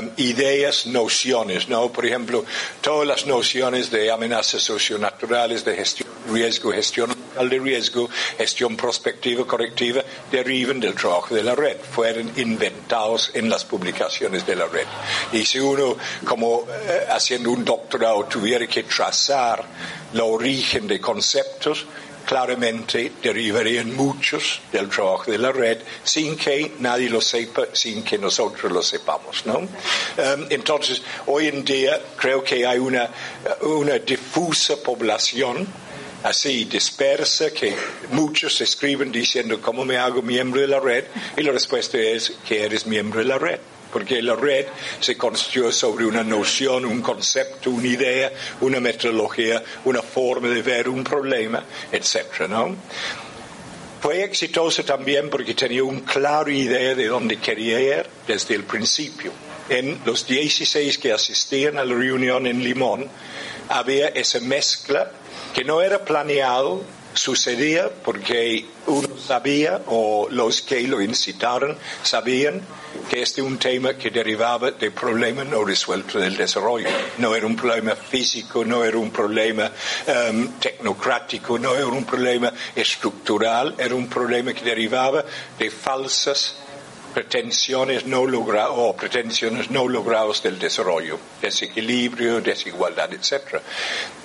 um, 0.00 0.10
ideas, 0.16 0.86
nociones, 0.86 1.68
¿no? 1.68 1.90
Por 1.92 2.06
ejemplo, 2.06 2.44
todas 2.80 3.06
las 3.06 3.26
nociones 3.26 3.90
de 3.90 4.10
amenazas 4.10 4.62
socionaturales, 4.62 5.64
de 5.64 5.76
gestión 5.76 6.08
riesgo, 6.30 6.72
gestión 6.72 7.14
de 7.34 7.58
riesgo, 7.58 8.08
gestión 8.38 8.76
prospectiva, 8.76 9.46
correctiva, 9.46 10.02
derivan 10.30 10.80
del 10.80 10.94
trabajo 10.94 11.34
de 11.34 11.42
la 11.42 11.54
red, 11.54 11.76
fueron 11.78 12.30
inventados 12.36 13.30
en 13.34 13.48
las 13.48 13.64
publicaciones 13.64 14.46
de 14.46 14.56
la 14.56 14.66
red. 14.66 14.86
Y 15.32 15.44
si 15.44 15.58
uno, 15.58 15.96
como 16.24 16.66
eh, 16.70 17.06
haciendo 17.10 17.50
un 17.50 17.64
doctorado, 17.64 18.24
tuviera 18.24 18.66
que 18.66 18.84
trazar 18.84 19.64
el 20.12 20.20
origen 20.20 20.86
de 20.86 21.00
conceptos, 21.00 21.86
claramente 22.24 23.12
derivarían 23.22 23.94
muchos 23.94 24.60
del 24.72 24.88
trabajo 24.88 25.30
de 25.30 25.38
la 25.38 25.52
red 25.52 25.78
sin 26.02 26.36
que 26.36 26.72
nadie 26.78 27.08
lo 27.08 27.20
sepa, 27.20 27.66
sin 27.72 28.02
que 28.02 28.18
nosotros 28.18 28.72
lo 28.72 28.82
sepamos, 28.82 29.44
¿no? 29.46 29.58
Um, 29.58 29.68
entonces, 30.50 31.02
hoy 31.26 31.48
en 31.48 31.64
día 31.64 32.00
creo 32.16 32.42
que 32.42 32.66
hay 32.66 32.78
una, 32.78 33.08
una 33.62 33.98
difusa 33.98 34.76
población 34.82 35.66
así 36.22 36.64
dispersa 36.64 37.50
que 37.50 37.74
muchos 38.10 38.60
escriben 38.60 39.10
diciendo 39.10 39.60
cómo 39.60 39.84
me 39.84 39.96
hago 39.96 40.22
miembro 40.22 40.60
de 40.60 40.68
la 40.68 40.78
red 40.78 41.04
y 41.36 41.42
la 41.42 41.52
respuesta 41.52 41.98
es 41.98 42.32
que 42.46 42.64
eres 42.64 42.86
miembro 42.86 43.20
de 43.20 43.26
la 43.26 43.38
red 43.38 43.58
porque 43.92 44.22
la 44.22 44.34
red 44.34 44.66
se 45.00 45.16
construyó 45.16 45.70
sobre 45.70 46.06
una 46.06 46.24
noción, 46.24 46.84
un 46.84 47.02
concepto, 47.02 47.70
una 47.70 47.86
idea, 47.86 48.32
una 48.62 48.80
metodología, 48.80 49.62
una 49.84 50.02
forma 50.02 50.48
de 50.48 50.62
ver 50.62 50.88
un 50.88 51.04
problema, 51.04 51.62
etc. 51.92 52.48
¿no? 52.48 52.74
Fue 54.00 54.24
exitoso 54.24 54.84
también 54.84 55.30
porque 55.30 55.54
tenía 55.54 55.84
una 55.84 56.04
clara 56.04 56.50
idea 56.50 56.94
de 56.94 57.06
dónde 57.06 57.36
quería 57.38 57.80
ir 57.80 58.06
desde 58.26 58.54
el 58.56 58.64
principio. 58.64 59.30
En 59.68 60.00
los 60.04 60.26
16 60.26 60.98
que 60.98 61.12
asistían 61.12 61.78
a 61.78 61.84
la 61.84 61.94
reunión 61.94 62.46
en 62.46 62.64
Limón, 62.64 63.06
había 63.68 64.08
esa 64.08 64.40
mezcla 64.40 65.12
que 65.54 65.64
no 65.64 65.82
era 65.82 66.04
planeado, 66.04 66.82
sucedía 67.14 67.90
porque 68.04 68.64
uno 68.86 69.11
sabía 69.26 69.82
o 69.86 70.28
los 70.30 70.62
que 70.62 70.82
lo 70.82 71.00
incitaron 71.00 71.76
sabían 72.02 72.60
que 73.08 73.22
este 73.22 73.40
es 73.40 73.46
un 73.46 73.58
tema 73.58 73.94
que 73.94 74.10
derivaba 74.10 74.70
de 74.72 74.90
problemas 74.90 75.46
no 75.46 75.64
resueltos 75.64 76.20
del 76.20 76.36
desarrollo. 76.36 76.88
No 77.18 77.34
era 77.34 77.46
un 77.46 77.56
problema 77.56 77.94
físico, 77.94 78.64
no 78.64 78.84
era 78.84 78.98
un 78.98 79.10
problema 79.10 79.70
um, 80.30 80.48
tecnocrático, 80.58 81.58
no 81.58 81.74
era 81.74 81.86
un 81.86 82.04
problema 82.04 82.52
estructural, 82.74 83.74
era 83.78 83.94
un 83.94 84.08
problema 84.08 84.52
que 84.52 84.64
derivaba 84.64 85.24
de 85.58 85.70
falsas 85.70 86.56
pretensiones 87.12 88.06
no 88.06 88.24
logradas 88.26 88.72
o 88.74 88.96
pretensiones 88.96 89.70
no 89.70 89.86
logradas 89.86 90.42
del 90.42 90.58
desarrollo, 90.58 91.18
desequilibrio, 91.40 92.40
desigualdad, 92.40 93.12
etc. 93.12 93.60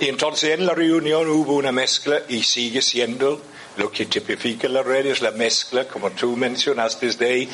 Y 0.00 0.08
entonces 0.08 0.50
en 0.58 0.66
la 0.66 0.74
reunión 0.74 1.28
hubo 1.28 1.54
una 1.54 1.72
mezcla 1.72 2.22
y 2.28 2.42
sigue 2.42 2.80
siendo 2.80 3.42
lo 3.78 3.90
que 3.90 4.06
tipifica 4.06 4.68
la 4.68 4.82
red 4.82 5.06
es 5.06 5.22
la 5.22 5.30
mezcla, 5.30 5.86
como 5.86 6.10
tú 6.10 6.36
mencionaste, 6.36 7.12
de 7.12 7.48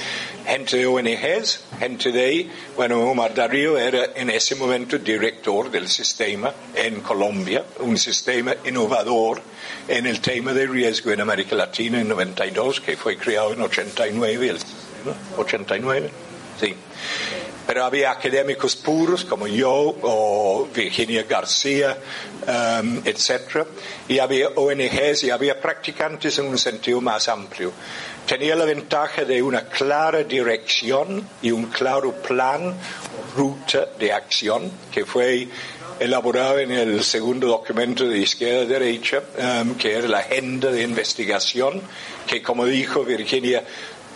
gente 0.46 0.78
de 0.78 0.86
ONGs, 0.86 1.60
gente 1.78 2.10
de, 2.10 2.48
bueno, 2.74 3.00
Omar 3.00 3.34
Darío 3.34 3.78
era 3.78 4.10
en 4.16 4.30
ese 4.30 4.54
momento 4.54 4.98
director 4.98 5.70
del 5.70 5.86
sistema 5.88 6.52
en 6.74 7.00
Colombia, 7.02 7.64
un 7.80 7.98
sistema 7.98 8.54
innovador 8.64 9.42
en 9.86 10.06
el 10.06 10.20
tema 10.20 10.54
de 10.54 10.66
riesgo 10.66 11.10
en 11.12 11.20
América 11.20 11.54
Latina 11.54 12.00
en 12.00 12.08
92, 12.08 12.80
que 12.80 12.96
fue 12.96 13.18
creado 13.18 13.52
en 13.52 13.60
89, 13.60 14.48
el 14.48 14.58
89, 15.36 16.10
sí. 16.58 16.74
Pero 17.66 17.84
había 17.84 18.10
académicos 18.10 18.76
puros 18.76 19.24
como 19.24 19.46
yo 19.46 19.96
o 20.02 20.68
Virginia 20.74 21.24
García, 21.24 21.96
um, 22.46 23.00
etc. 23.04 23.66
Y 24.08 24.18
había 24.18 24.48
ONGs 24.48 25.24
y 25.24 25.30
había 25.30 25.60
practicantes 25.60 26.38
en 26.38 26.46
un 26.46 26.58
sentido 26.58 27.00
más 27.00 27.28
amplio. 27.28 27.72
Tenía 28.26 28.54
la 28.54 28.64
ventaja 28.64 29.24
de 29.24 29.42
una 29.42 29.66
clara 29.66 30.24
dirección 30.24 31.28
y 31.42 31.50
un 31.50 31.66
claro 31.66 32.12
plan, 32.12 32.74
ruta 33.36 33.88
de 33.98 34.12
acción 34.12 34.70
que 34.92 35.04
fue 35.04 35.48
elaborado 36.00 36.58
en 36.58 36.72
el 36.72 37.02
segundo 37.04 37.46
documento 37.46 38.08
de 38.08 38.18
izquierda-derecha, 38.18 39.22
um, 39.62 39.74
que 39.76 39.92
era 39.92 40.08
la 40.08 40.18
agenda 40.18 40.70
de 40.70 40.82
investigación, 40.82 41.80
que 42.26 42.42
como 42.42 42.64
dijo 42.64 43.04
Virginia, 43.04 43.62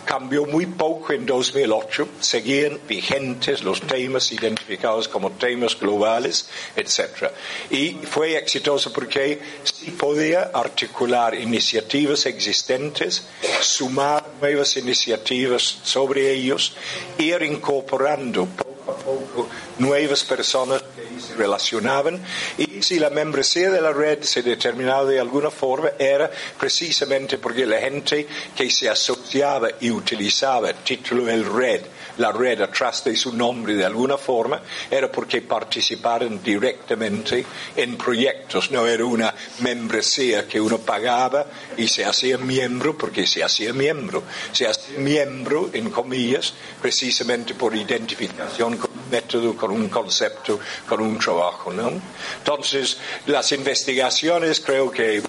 cambió 0.09 0.47
muy 0.47 0.65
poco 0.65 1.13
en 1.13 1.23
2008, 1.23 2.07
seguían 2.19 2.79
vigentes 2.87 3.63
los 3.63 3.79
temas 3.81 4.31
identificados 4.31 5.07
como 5.07 5.33
temas 5.33 5.79
globales, 5.79 6.49
etc. 6.75 7.29
Y 7.69 7.91
fue 7.91 8.35
exitoso 8.35 8.91
porque 8.91 9.39
sí 9.63 9.91
podía 9.91 10.49
articular 10.51 11.35
iniciativas 11.35 12.25
existentes, 12.25 13.27
sumar 13.61 14.25
nuevas 14.41 14.77
iniciativas 14.77 15.61
sobre 15.83 16.31
ellos, 16.33 16.73
ir 17.19 17.43
incorporando 17.43 18.47
poco 18.47 18.78
a 18.89 18.95
poco 18.95 19.47
nuevas 19.77 20.23
personas 20.23 20.83
que 20.95 21.21
se 21.21 21.35
relacionaban. 21.35 22.21
Y 22.57 22.81
si 22.81 22.99
la 22.99 23.09
membresía 23.09 23.69
de 23.69 23.81
la 23.81 23.93
red 23.93 24.21
se 24.23 24.41
determinaba 24.41 25.05
de 25.05 25.19
alguna 25.19 25.51
forma 25.51 25.91
era 25.97 26.29
precisamente 26.59 27.37
porque 27.37 27.65
la 27.65 27.79
gente 27.79 28.27
que 28.55 28.69
se 28.69 28.89
asociaba 28.89 29.69
y 29.79 29.91
utilizaba 29.91 30.69
el 30.69 30.77
título 30.77 31.25
del 31.25 31.45
red, 31.45 31.81
la 32.19 32.31
red 32.31 32.61
atrás 32.61 33.03
de 33.03 33.15
su 33.15 33.35
nombre 33.35 33.73
de 33.73 33.85
alguna 33.85 34.17
forma, 34.17 34.61
era 34.91 35.11
porque 35.11 35.41
participaron 35.41 36.43
directamente 36.43 37.43
en 37.75 37.97
proyectos, 37.97 38.71
no 38.71 38.85
era 38.85 39.05
una 39.05 39.33
membresía 39.59 40.47
que 40.47 40.61
uno 40.61 40.77
pagaba 40.77 41.45
y 41.77 41.87
se 41.87 42.05
hacía 42.05 42.37
miembro 42.37 42.97
porque 42.97 43.25
se 43.25 43.43
hacía 43.43 43.73
miembro, 43.73 44.23
se 44.51 44.67
hacía 44.67 44.99
miembro 44.99 45.69
en 45.73 45.89
comillas 45.89 46.53
precisamente 46.81 47.55
por 47.55 47.75
identificación 47.75 48.77
con 48.77 48.91
un 48.91 49.09
método, 49.09 49.55
con 49.55 49.71
un 49.71 49.89
concepto, 49.89 50.59
con 50.87 51.01
un 51.01 51.17
trabajo, 51.17 51.71
¿no? 51.71 51.91
Entonces, 52.37 52.97
las 53.27 53.51
investigaciones 53.51 54.59
creo 54.59 54.91
que 54.91 55.21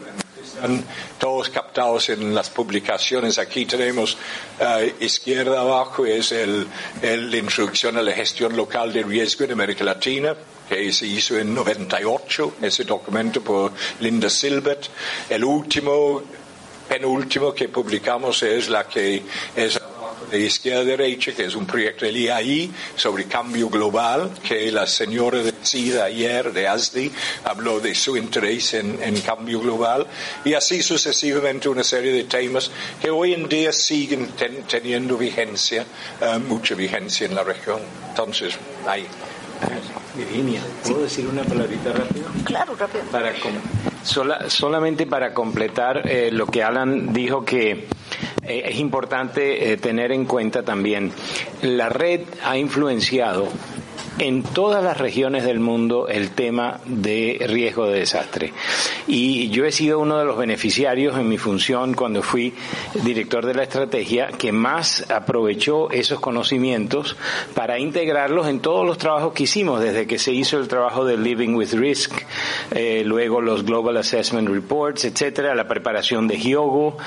están 0.60 0.84
todos 1.18 1.48
captados 1.48 2.10
en 2.10 2.34
las 2.34 2.50
publicaciones. 2.50 3.38
Aquí 3.38 3.64
tenemos 3.64 4.16
uh, 4.60 5.02
izquierda 5.02 5.60
abajo 5.60 6.04
es 6.04 6.32
el, 6.32 6.66
el, 7.00 7.30
la 7.30 7.36
introducción 7.38 7.96
a 7.96 8.02
la 8.02 8.12
gestión 8.12 8.54
local 8.54 8.92
de 8.92 9.02
riesgo 9.02 9.44
en 9.44 9.52
América 9.52 9.84
Latina 9.84 10.34
que 10.68 10.92
se 10.92 11.06
hizo 11.06 11.36
en 11.36 11.52
98, 11.52 12.54
ese 12.62 12.84
documento 12.84 13.42
por 13.42 13.72
Linda 14.00 14.30
Silbert. 14.30 14.86
El 15.28 15.42
último, 15.42 16.22
penúltimo 16.88 17.52
que 17.52 17.68
publicamos 17.68 18.42
es 18.44 18.68
la 18.68 18.86
que 18.86 19.24
es 19.56 19.79
de 20.30 20.40
izquierda 20.40 20.80
a 20.80 20.84
derecha, 20.84 21.32
que 21.32 21.44
es 21.44 21.54
un 21.54 21.66
proyecto 21.66 22.04
del 22.04 22.16
IAI 22.16 22.70
sobre 22.96 23.24
cambio 23.24 23.68
global, 23.68 24.30
que 24.42 24.70
la 24.70 24.86
señora 24.86 25.42
decida 25.42 26.04
ayer 26.04 26.52
de 26.52 26.68
ASDI 26.68 27.12
habló 27.44 27.80
de 27.80 27.94
su 27.94 28.16
interés 28.16 28.74
en, 28.74 28.98
en 29.02 29.20
cambio 29.20 29.60
global, 29.60 30.06
y 30.44 30.54
así 30.54 30.82
sucesivamente 30.82 31.68
una 31.68 31.84
serie 31.84 32.12
de 32.12 32.24
temas 32.24 32.70
que 33.00 33.10
hoy 33.10 33.34
en 33.34 33.48
día 33.48 33.72
siguen 33.72 34.28
ten, 34.28 34.64
teniendo 34.64 35.16
vigencia, 35.16 35.84
uh, 36.20 36.38
mucha 36.38 36.74
vigencia 36.74 37.26
en 37.26 37.34
la 37.34 37.42
región. 37.42 37.80
Entonces, 38.08 38.54
ahí. 38.86 39.06
Virginia, 40.16 40.62
¿puedo 40.82 41.02
decir 41.02 41.26
una 41.26 41.42
palabrita 41.42 41.92
rápido? 41.92 42.26
Claro, 42.44 42.74
rápido. 42.74 43.04
Para 43.12 43.32
sola, 44.02 44.48
solamente 44.48 45.06
para 45.06 45.34
completar 45.34 46.08
eh, 46.08 46.30
lo 46.32 46.46
que 46.46 46.62
Alan 46.62 47.12
dijo 47.12 47.44
que 47.44 47.86
eh, 48.50 48.62
es 48.66 48.80
importante 48.80 49.72
eh, 49.72 49.76
tener 49.76 50.10
en 50.10 50.24
cuenta 50.24 50.64
también, 50.64 51.12
la 51.62 51.88
red 51.88 52.22
ha 52.42 52.58
influenciado 52.58 53.48
en 54.20 54.42
todas 54.42 54.84
las 54.84 54.98
regiones 54.98 55.44
del 55.44 55.60
mundo 55.60 56.08
el 56.08 56.30
tema 56.30 56.80
de 56.84 57.44
riesgo 57.48 57.86
de 57.86 58.00
desastre. 58.00 58.52
Y 59.06 59.48
yo 59.48 59.64
he 59.64 59.72
sido 59.72 59.98
uno 59.98 60.18
de 60.18 60.26
los 60.26 60.36
beneficiarios 60.36 61.16
en 61.16 61.28
mi 61.28 61.38
función 61.38 61.94
cuando 61.94 62.22
fui 62.22 62.52
director 63.02 63.46
de 63.46 63.54
la 63.54 63.62
estrategia 63.62 64.28
que 64.28 64.52
más 64.52 65.10
aprovechó 65.10 65.90
esos 65.90 66.20
conocimientos 66.20 67.16
para 67.54 67.78
integrarlos 67.78 68.46
en 68.46 68.60
todos 68.60 68.86
los 68.86 68.98
trabajos 68.98 69.32
que 69.32 69.44
hicimos, 69.44 69.80
desde 69.80 70.06
que 70.06 70.18
se 70.18 70.32
hizo 70.32 70.58
el 70.58 70.68
trabajo 70.68 71.04
de 71.04 71.16
Living 71.16 71.54
with 71.54 71.72
Risk, 71.72 72.12
eh, 72.72 73.02
luego 73.06 73.40
los 73.40 73.64
Global 73.64 73.96
Assessment 73.96 74.48
Reports, 74.48 75.04
etcétera, 75.06 75.54
la 75.54 75.66
preparación 75.66 76.28
de 76.28 76.36
Hyogo 76.36 76.98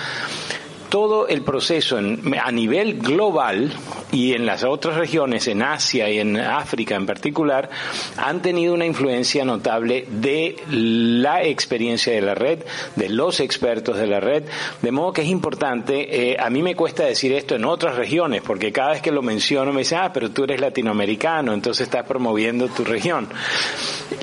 todo 0.94 1.28
el 1.28 1.42
proceso 1.42 1.98
a 1.98 2.52
nivel 2.52 3.00
global 3.00 3.74
y 4.14 4.34
en 4.34 4.46
las 4.46 4.64
otras 4.64 4.96
regiones, 4.96 5.48
en 5.48 5.64
Asia 5.64 6.08
y 6.08 6.20
en 6.20 6.38
África 6.38 6.96
en 6.96 7.08
particular, 7.08 7.70
han 8.16 8.44
tenido 8.44 8.76
una 8.76 8.86
influencia 8.86 9.44
notable 9.44 10.06
de 10.08 10.56
la 10.70 11.44
experiencia 11.44 12.14
de 12.14 12.22
la 12.22 12.36
red, 12.36 12.60
de 12.96 13.10
los 13.10 13.40
expertos 13.40 13.98
de 13.98 14.06
la 14.06 14.20
red, 14.20 14.44
de 14.84 14.92
modo 14.92 15.14
que 15.14 15.24
es 15.24 15.30
importante, 15.30 16.32
eh, 16.32 16.38
a 16.40 16.52
mí 16.52 16.62
me 16.62 16.76
cuesta 16.76 17.04
decir 17.06 17.34
esto 17.34 17.56
en 17.56 17.66
otras 17.66 17.96
regiones, 17.96 18.44
porque 18.44 18.72
cada 18.72 18.92
vez 18.92 19.02
que 19.02 19.12
lo 19.12 19.24
menciono 19.24 19.74
me 19.74 19.80
dicen, 19.80 19.98
ah, 20.04 20.14
pero 20.14 20.30
tú 20.30 20.44
eres 20.44 20.62
latinoamericano, 20.62 21.52
entonces 21.52 21.88
estás 21.88 22.06
promoviendo 22.06 22.68
tu 22.68 22.84
región. 22.84 23.28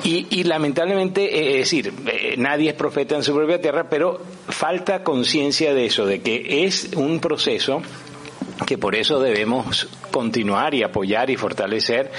Y, 0.05 0.43
lamentablemente, 0.45 1.23
eh, 1.23 1.51
es 1.59 1.69
decir, 1.69 1.93
eh, 2.07 2.35
nadie 2.37 2.69
es 2.69 2.75
profeta 2.75 3.15
en 3.15 3.23
su 3.23 3.35
propia 3.35 3.59
tierra, 3.59 3.89
pero 3.89 4.21
falta 4.47 5.03
conciencia 5.03 5.73
de 5.73 5.85
eso, 5.85 6.05
de 6.05 6.21
que 6.21 6.63
es 6.63 6.91
un 6.95 7.19
proceso 7.19 7.81
que 8.65 8.77
por 8.77 8.95
eso 8.95 9.19
debemos 9.19 9.87
continuar 10.11 10.73
y 10.73 10.83
apoyar 10.83 11.29
y 11.29 11.35
fortalecer 11.35 12.11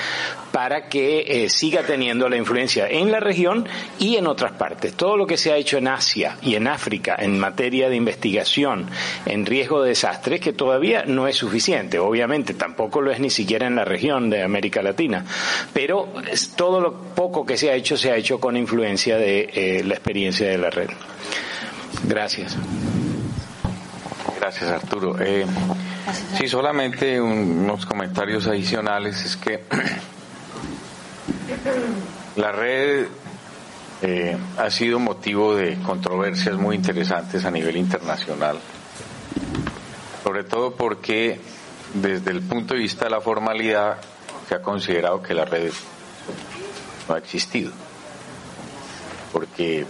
para 0.50 0.88
que 0.88 1.44
eh, 1.44 1.48
siga 1.48 1.82
teniendo 1.82 2.28
la 2.28 2.36
influencia 2.36 2.88
en 2.88 3.10
la 3.10 3.20
región 3.20 3.66
y 3.98 4.16
en 4.16 4.26
otras 4.26 4.52
partes. 4.52 4.94
Todo 4.94 5.16
lo 5.16 5.26
que 5.26 5.36
se 5.36 5.52
ha 5.52 5.56
hecho 5.56 5.78
en 5.78 5.88
Asia 5.88 6.36
y 6.42 6.54
en 6.54 6.66
África 6.66 7.16
en 7.18 7.38
materia 7.38 7.88
de 7.88 7.96
investigación 7.96 8.88
en 9.26 9.46
riesgo 9.46 9.82
de 9.82 9.90
desastres, 9.90 10.40
que 10.40 10.52
todavía 10.52 11.04
no 11.06 11.28
es 11.28 11.36
suficiente, 11.36 11.98
obviamente 11.98 12.54
tampoco 12.54 13.00
lo 13.00 13.10
es 13.10 13.20
ni 13.20 13.30
siquiera 13.30 13.66
en 13.66 13.76
la 13.76 13.84
región 13.84 14.30
de 14.30 14.42
América 14.42 14.82
Latina, 14.82 15.24
pero 15.72 16.12
todo 16.56 16.80
lo 16.80 16.92
poco 17.14 17.46
que 17.46 17.56
se 17.56 17.70
ha 17.70 17.74
hecho 17.74 17.96
se 17.96 18.10
ha 18.10 18.16
hecho 18.16 18.40
con 18.40 18.56
influencia 18.56 19.16
de 19.16 19.50
eh, 19.54 19.84
la 19.84 19.94
experiencia 19.94 20.48
de 20.48 20.58
la 20.58 20.70
red. 20.70 20.88
Gracias. 22.04 22.56
Gracias, 24.52 24.82
Arturo. 24.82 25.18
Eh, 25.18 25.46
sí, 26.36 26.46
solamente 26.46 27.18
unos 27.18 27.86
comentarios 27.86 28.46
adicionales. 28.46 29.24
Es 29.24 29.38
que 29.38 29.64
la 32.36 32.52
red 32.52 33.06
eh, 34.02 34.36
ha 34.58 34.68
sido 34.68 34.98
motivo 34.98 35.54
de 35.54 35.78
controversias 35.78 36.58
muy 36.58 36.76
interesantes 36.76 37.46
a 37.46 37.50
nivel 37.50 37.78
internacional, 37.78 38.58
sobre 40.22 40.44
todo 40.44 40.74
porque 40.74 41.40
desde 41.94 42.30
el 42.30 42.42
punto 42.42 42.74
de 42.74 42.80
vista 42.80 43.06
de 43.06 43.10
la 43.10 43.22
formalidad 43.22 44.02
se 44.50 44.54
ha 44.54 44.60
considerado 44.60 45.22
que 45.22 45.32
la 45.32 45.46
red 45.46 45.72
no 47.08 47.14
ha 47.14 47.18
existido, 47.18 47.72
porque 49.32 49.86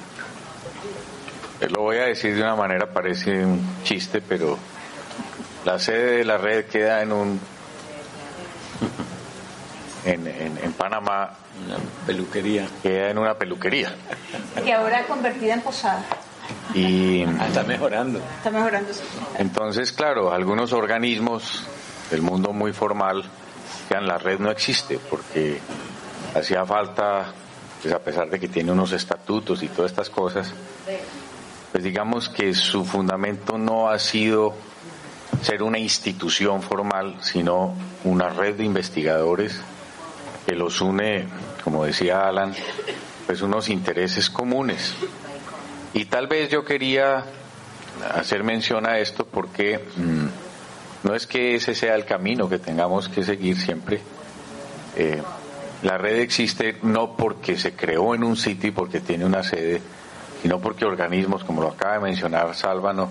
lo 1.69 1.83
voy 1.83 1.99
a 1.99 2.05
decir 2.05 2.35
de 2.35 2.43
una 2.43 2.57
manera, 2.57 2.87
parece 2.87 3.45
un 3.45 3.83
chiste, 3.85 4.21
pero 4.21 4.59
la 5.65 5.79
sede 5.79 6.19
de 6.19 6.25
la 6.25 6.39
red 6.39 6.67
queda 6.67 7.03
en 7.03 7.13
un 7.13 7.41
en, 10.05 10.27
en, 10.27 10.73
Panamá. 10.73 11.31
Una 11.65 11.77
peluquería. 12.07 12.67
Queda 12.83 13.11
en 13.11 13.19
una 13.19 13.35
peluquería. 13.35 13.95
Que 14.65 14.73
ahora 14.73 15.05
convertida 15.05 15.55
en 15.55 15.61
posada. 15.61 16.05
Y 16.75 17.23
ah, 17.25 17.47
está 17.47 17.63
mejorando. 17.63 18.19
Está 18.19 18.51
mejorando 18.51 18.91
entonces 19.39 19.93
claro 19.93 20.33
algunos 20.33 20.73
organismos 20.73 21.65
del 22.11 22.23
mundo 22.23 22.53
muy 22.53 22.73
formal 22.73 23.25
que 23.89 24.01
la 24.01 24.19
red 24.19 24.39
no 24.39 24.51
existe 24.51 24.99
porque 24.99 25.61
hacía 26.35 26.65
falta 26.65 27.33
pues 27.81 27.93
a 27.95 27.99
pesar 27.99 28.29
de 28.29 28.41
que 28.41 28.49
tiene 28.49 28.73
unos 28.73 28.93
estatutos 28.93 29.63
y 29.63 29.69
todas 29.69 29.91
estas 29.91 30.11
cosas 30.11 30.53
pues 31.73 31.83
digamos 31.83 32.29
que 32.29 32.55
su 32.55 32.85
fundamento 32.85 33.57
no 33.57 33.89
ha 33.89 33.99
sido 33.99 34.55
ser 35.41 35.63
una 35.63 35.79
institución 35.79 36.63
formal, 36.63 37.17
sino 37.23 37.75
una 38.05 38.29
red 38.29 38.57
de 38.57 38.65
investigadores 38.65 39.59
que 40.47 40.55
los 40.55 40.81
une, 40.81 41.27
como 41.65 41.85
decía 41.85 42.29
Alan, 42.29 42.55
pues 43.27 43.41
unos 43.43 43.69
intereses 43.71 44.29
comunes. 44.29 44.95
Y 45.95 46.05
tal 46.05 46.27
vez 46.27 46.51
yo 46.51 46.65
quería 46.65 47.25
hacer 48.15 48.45
mención 48.45 48.87
a 48.87 48.99
esto 48.99 49.27
porque 49.27 49.79
mm, 49.97 51.07
no 51.07 51.15
es 51.15 51.27
que 51.27 51.55
ese 51.55 51.75
sea 51.75 51.95
el 51.95 52.05
camino 52.05 52.49
que 52.49 52.59
tengamos 52.59 53.09
que 53.09 53.25
seguir 53.25 53.57
siempre. 53.57 54.01
Eh, 54.97 55.23
la 55.83 55.99
red 55.99 56.21
existe 56.21 56.79
no 56.83 57.17
porque 57.17 57.57
se 57.57 57.73
creó 57.73 58.15
en 58.15 58.25
un 58.25 58.37
sitio 58.37 58.69
y 58.69 58.73
porque 58.73 59.01
tiene 59.01 59.25
una 59.25 59.43
sede, 59.43 59.81
sino 60.43 60.59
porque 60.61 60.85
organismos, 60.85 61.45
como 61.45 61.63
lo 61.63 61.69
acaba 61.69 61.95
de 61.95 62.01
mencionar 62.01 62.55
Sálvano, 62.55 63.11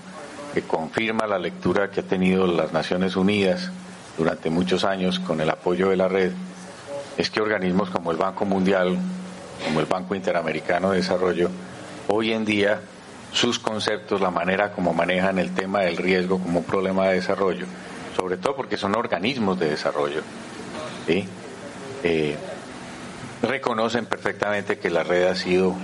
que 0.54 0.64
confirma 0.64 1.26
la 1.26 1.40
lectura 1.40 1.90
que 1.90 2.02
ha 2.02 2.04
tenido 2.04 2.46
las 2.46 2.74
Naciones 2.74 3.16
Unidas 3.16 3.72
durante 4.18 4.50
muchos 4.50 4.84
años 4.84 5.20
con 5.20 5.40
el 5.40 5.50
apoyo 5.50 5.90
de 5.90 5.96
la 5.96 6.10
red, 6.10 6.34
es 7.18 7.30
que 7.30 7.42
organismos 7.42 7.90
como 7.90 8.12
el 8.12 8.18
Banco 8.18 8.46
Mundial, 8.46 8.98
como 9.66 9.80
el 9.80 9.86
Banco 9.86 10.14
Interamericano 10.14 10.92
de 10.92 10.98
Desarrollo, 10.98 11.50
hoy 12.08 12.34
en 12.34 12.44
día 12.44 12.82
sus 13.32 13.60
conceptos, 13.60 14.20
la 14.20 14.30
manera 14.30 14.74
como 14.74 14.94
manejan 14.94 15.40
el 15.40 15.54
tema 15.54 15.82
del 15.82 15.98
riesgo 15.98 16.38
como 16.40 16.60
un 16.60 16.66
problema 16.66 17.08
de 17.08 17.16
desarrollo, 17.16 17.66
sobre 18.16 18.38
todo 18.38 18.56
porque 18.58 18.76
son 18.76 18.96
organismos 18.96 19.58
de 19.58 19.70
desarrollo, 19.70 20.22
eh, 22.04 22.36
reconocen 23.42 24.06
perfectamente 24.06 24.80
que 24.80 24.90
la 24.90 25.04
red 25.04 25.28
ha 25.28 25.36
sido 25.36 25.76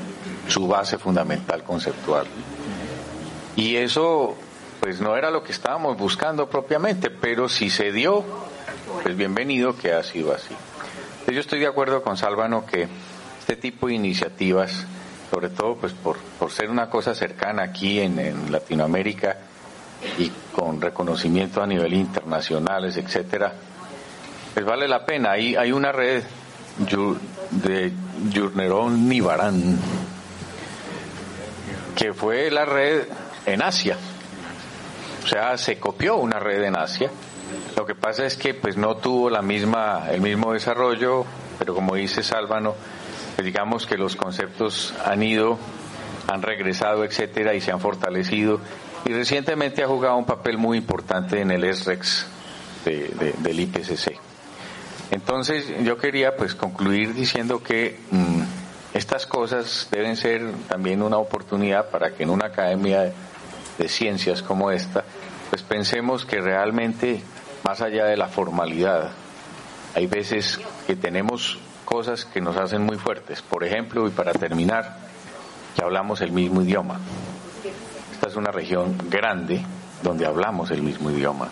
su 0.47 0.67
base 0.67 0.97
fundamental 0.97 1.63
conceptual. 1.63 2.27
Y 3.55 3.75
eso, 3.75 4.35
pues 4.79 5.01
no 5.01 5.15
era 5.15 5.31
lo 5.31 5.43
que 5.43 5.51
estábamos 5.51 5.97
buscando 5.97 6.49
propiamente, 6.49 7.09
pero 7.09 7.49
si 7.49 7.69
se 7.69 7.91
dio, 7.91 8.23
pues 9.03 9.15
bienvenido 9.17 9.75
que 9.75 9.93
ha 9.93 10.03
sido 10.03 10.33
así. 10.33 10.55
Yo 11.27 11.39
estoy 11.39 11.59
de 11.59 11.67
acuerdo 11.67 12.01
con 12.01 12.17
Sálvano 12.17 12.65
que 12.65 12.87
este 13.39 13.55
tipo 13.55 13.87
de 13.87 13.95
iniciativas, 13.95 14.85
sobre 15.29 15.49
todo 15.49 15.75
pues 15.75 15.91
por, 15.93 16.17
por 16.39 16.51
ser 16.51 16.69
una 16.69 16.89
cosa 16.89 17.13
cercana 17.13 17.63
aquí 17.63 17.99
en, 17.99 18.51
Latinoamérica 18.51 19.37
y 20.17 20.31
con 20.53 20.79
reconocimiento 20.79 21.61
a 21.61 21.67
nivel 21.67 21.93
internacional, 21.93 22.85
etcétera, 22.85 23.53
pues 24.53 24.65
vale 24.65 24.87
la 24.87 25.05
pena. 25.05 25.31
Hay, 25.31 25.55
hay 25.55 25.71
una 25.71 25.91
red 25.91 26.23
de 27.51 27.91
Yurnerón 28.29 29.09
Nibarán, 29.09 29.77
que 31.97 32.13
fue 32.13 32.51
la 32.51 32.63
red 32.63 33.05
en 33.45 33.63
Asia. 33.63 33.97
O 35.23 35.27
sea, 35.27 35.57
se 35.57 35.79
copió 35.79 36.17
una 36.17 36.39
red 36.39 36.63
en 36.63 36.77
Asia. 36.77 37.09
Lo 37.75 37.85
que 37.85 37.95
pasa 37.95 38.25
es 38.25 38.37
que 38.37 38.53
pues 38.53 38.77
no 38.77 38.97
tuvo 38.97 39.29
la 39.29 39.41
misma 39.41 40.05
el 40.11 40.21
mismo 40.21 40.53
desarrollo, 40.53 41.25
pero 41.57 41.73
como 41.73 41.95
dice 41.95 42.21
Sálvano, 42.21 42.75
pues, 43.35 43.45
digamos 43.45 43.87
que 43.87 43.97
los 43.97 44.15
conceptos 44.15 44.93
han 45.03 45.23
ido, 45.23 45.57
han 46.27 46.43
regresado, 46.43 47.03
etcétera, 47.03 47.55
y 47.55 47.61
se 47.61 47.71
han 47.71 47.79
fortalecido. 47.79 48.61
Y 49.05 49.13
recientemente 49.13 49.83
ha 49.83 49.87
jugado 49.87 50.17
un 50.17 50.25
papel 50.25 50.57
muy 50.57 50.77
importante 50.77 51.41
en 51.41 51.49
el 51.51 51.75
SREX 51.75 52.27
del 52.85 53.59
IPCC. 53.59 54.17
Entonces, 55.11 55.65
yo 55.83 55.97
quería 55.97 56.35
pues 56.35 56.53
concluir 56.53 57.13
diciendo 57.13 57.63
que 57.63 57.99
mm, 58.11 58.41
estas 58.97 59.27
cosas 59.27 59.87
deben 59.91 60.17
ser 60.17 60.51
también 60.67 61.03
una 61.03 61.17
oportunidad 61.17 61.89
para 61.89 62.11
que 62.11 62.23
en 62.23 62.31
una 62.31 62.47
academia 62.47 63.13
de 63.77 63.87
ciencias 63.89 64.41
como 64.41 64.71
esta, 64.71 65.03
pues 65.51 65.61
pensemos 65.61 66.25
que 66.25 66.41
realmente, 66.41 67.21
más 67.63 67.81
allá 67.81 68.05
de 68.05 68.17
la 68.17 68.27
formalidad, 68.27 69.11
hay 69.93 70.07
veces 70.07 70.59
que 70.87 70.95
tenemos 70.95 71.59
cosas 71.85 72.25
que 72.25 72.41
nos 72.41 72.57
hacen 72.57 72.83
muy 72.83 72.97
fuertes. 72.97 73.43
Por 73.43 73.63
ejemplo, 73.63 74.07
y 74.07 74.11
para 74.11 74.33
terminar, 74.33 74.97
que 75.75 75.83
hablamos 75.83 76.21
el 76.21 76.31
mismo 76.31 76.63
idioma. 76.63 76.99
Esta 78.11 78.29
es 78.29 78.35
una 78.35 78.51
región 78.51 78.97
grande 79.09 79.63
donde 80.01 80.25
hablamos 80.25 80.71
el 80.71 80.81
mismo 80.81 81.11
idioma 81.11 81.51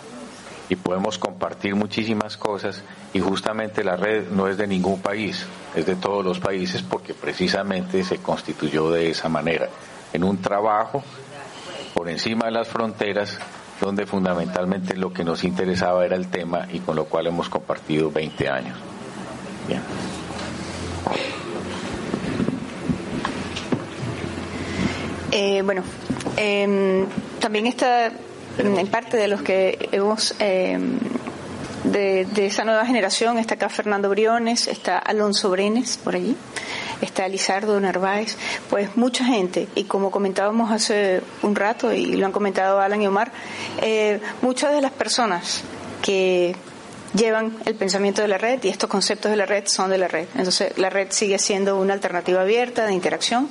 y 0.68 0.76
podemos 0.76 1.18
compartir 1.18 1.74
muchísimas 1.74 2.36
cosas 2.36 2.82
y 3.12 3.20
justamente 3.20 3.84
la 3.84 3.96
red 3.96 4.28
no 4.30 4.48
es 4.48 4.56
de 4.56 4.66
ningún 4.66 5.00
país, 5.00 5.46
es 5.74 5.86
de 5.86 5.96
todos 5.96 6.24
los 6.24 6.40
países 6.40 6.82
porque 6.82 7.14
precisamente 7.14 8.02
se 8.02 8.18
constituyó 8.18 8.90
de 8.90 9.10
esa 9.10 9.28
manera, 9.28 9.68
en 10.12 10.24
un 10.24 10.38
trabajo 10.38 11.02
por 11.94 12.08
encima 12.08 12.46
de 12.46 12.52
las 12.52 12.68
fronteras 12.68 13.38
donde 13.80 14.06
fundamentalmente 14.06 14.96
lo 14.96 15.12
que 15.12 15.24
nos 15.24 15.44
interesaba 15.44 16.04
era 16.04 16.16
el 16.16 16.28
tema 16.28 16.66
y 16.72 16.80
con 16.80 16.96
lo 16.96 17.04
cual 17.04 17.26
hemos 17.26 17.48
compartido 17.48 18.10
20 18.10 18.48
años. 18.48 18.78
Bien. 19.68 19.82
Eh, 25.32 25.60
bueno, 25.62 25.82
eh, 26.36 27.04
también 27.40 27.66
está 27.66 28.10
en 28.58 28.86
parte 28.88 29.16
de 29.16 29.28
los 29.28 29.42
que 29.42 29.88
hemos 29.92 30.34
eh, 30.38 30.78
de, 31.92 32.46
esa 32.46 32.64
nueva 32.64 32.84
generación 32.86 33.38
está 33.38 33.54
acá 33.54 33.68
Fernando 33.68 34.08
Briones, 34.08 34.66
está 34.66 34.98
Alonso 34.98 35.50
Brenes 35.50 35.96
por 35.96 36.16
allí, 36.16 36.36
está 37.00 37.28
Lizardo 37.28 37.78
Narváez, 37.80 38.36
pues 38.68 38.96
mucha 38.96 39.24
gente, 39.24 39.68
y 39.74 39.84
como 39.84 40.10
comentábamos 40.10 40.70
hace 40.70 41.22
un 41.42 41.54
rato, 41.54 41.92
y 41.92 42.16
lo 42.16 42.26
han 42.26 42.32
comentado 42.32 42.80
Alan 42.80 43.02
y 43.02 43.06
Omar, 43.06 43.30
eh, 43.82 44.20
muchas 44.42 44.72
de 44.72 44.80
las 44.80 44.92
personas 44.92 45.62
que 46.02 46.56
llevan 47.16 47.56
el 47.64 47.74
pensamiento 47.74 48.22
de 48.22 48.28
la 48.28 48.38
red 48.38 48.62
y 48.62 48.68
estos 48.68 48.88
conceptos 48.88 49.30
de 49.30 49.36
la 49.36 49.46
red 49.46 49.64
son 49.66 49.90
de 49.90 49.98
la 49.98 50.08
red. 50.08 50.26
Entonces, 50.36 50.76
la 50.78 50.90
red 50.90 51.08
sigue 51.10 51.38
siendo 51.38 51.76
una 51.78 51.94
alternativa 51.94 52.42
abierta 52.42 52.86
de 52.86 52.92
interacción. 52.92 53.48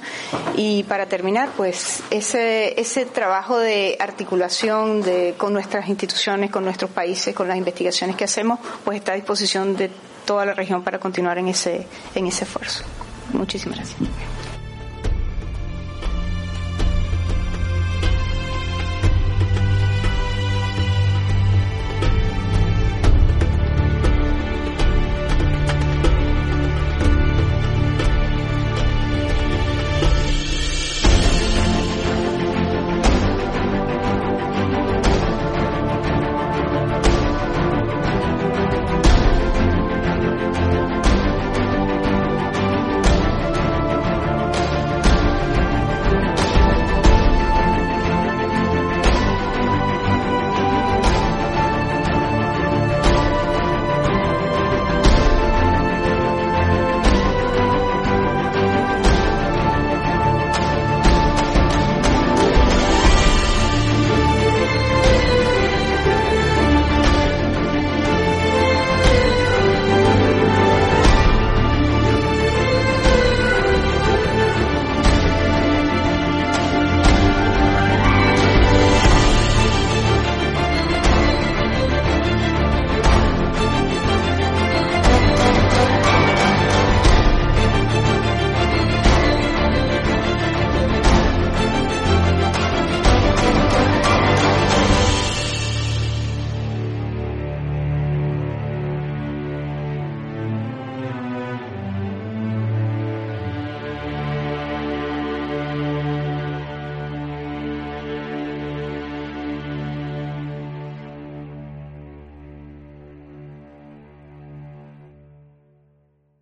Y 0.56 0.84
para 0.84 1.08
terminar, 1.08 1.50
pues 1.58 2.04
ese, 2.12 2.80
ese 2.80 3.06
trabajo 3.06 3.58
de 3.58 3.98
articulación 4.00 5.02
de, 5.02 5.36
con 5.38 5.54
nuestras 5.54 5.88
instituciones, 5.90 6.52
con 6.52 6.64
nuestros 6.64 6.92
países, 6.92 7.34
con 7.36 7.48
las 7.48 7.58
investigaciones 7.58 8.16
que 8.16 8.24
hacemos, 8.24 8.60
pues 8.84 8.98
está 8.98 9.14
a 9.14 9.16
disposición 9.16 9.76
de 9.76 9.90
toda 10.26 10.46
la 10.46 10.54
región 10.54 10.84
para 10.84 11.00
continuar 11.00 11.38
en 11.38 11.48
ese, 11.48 11.88
en 12.14 12.28
ese 12.28 12.46
esfuerzo. 12.46 12.84
Muchísimas 13.34 13.80
gracias. 13.80 14.45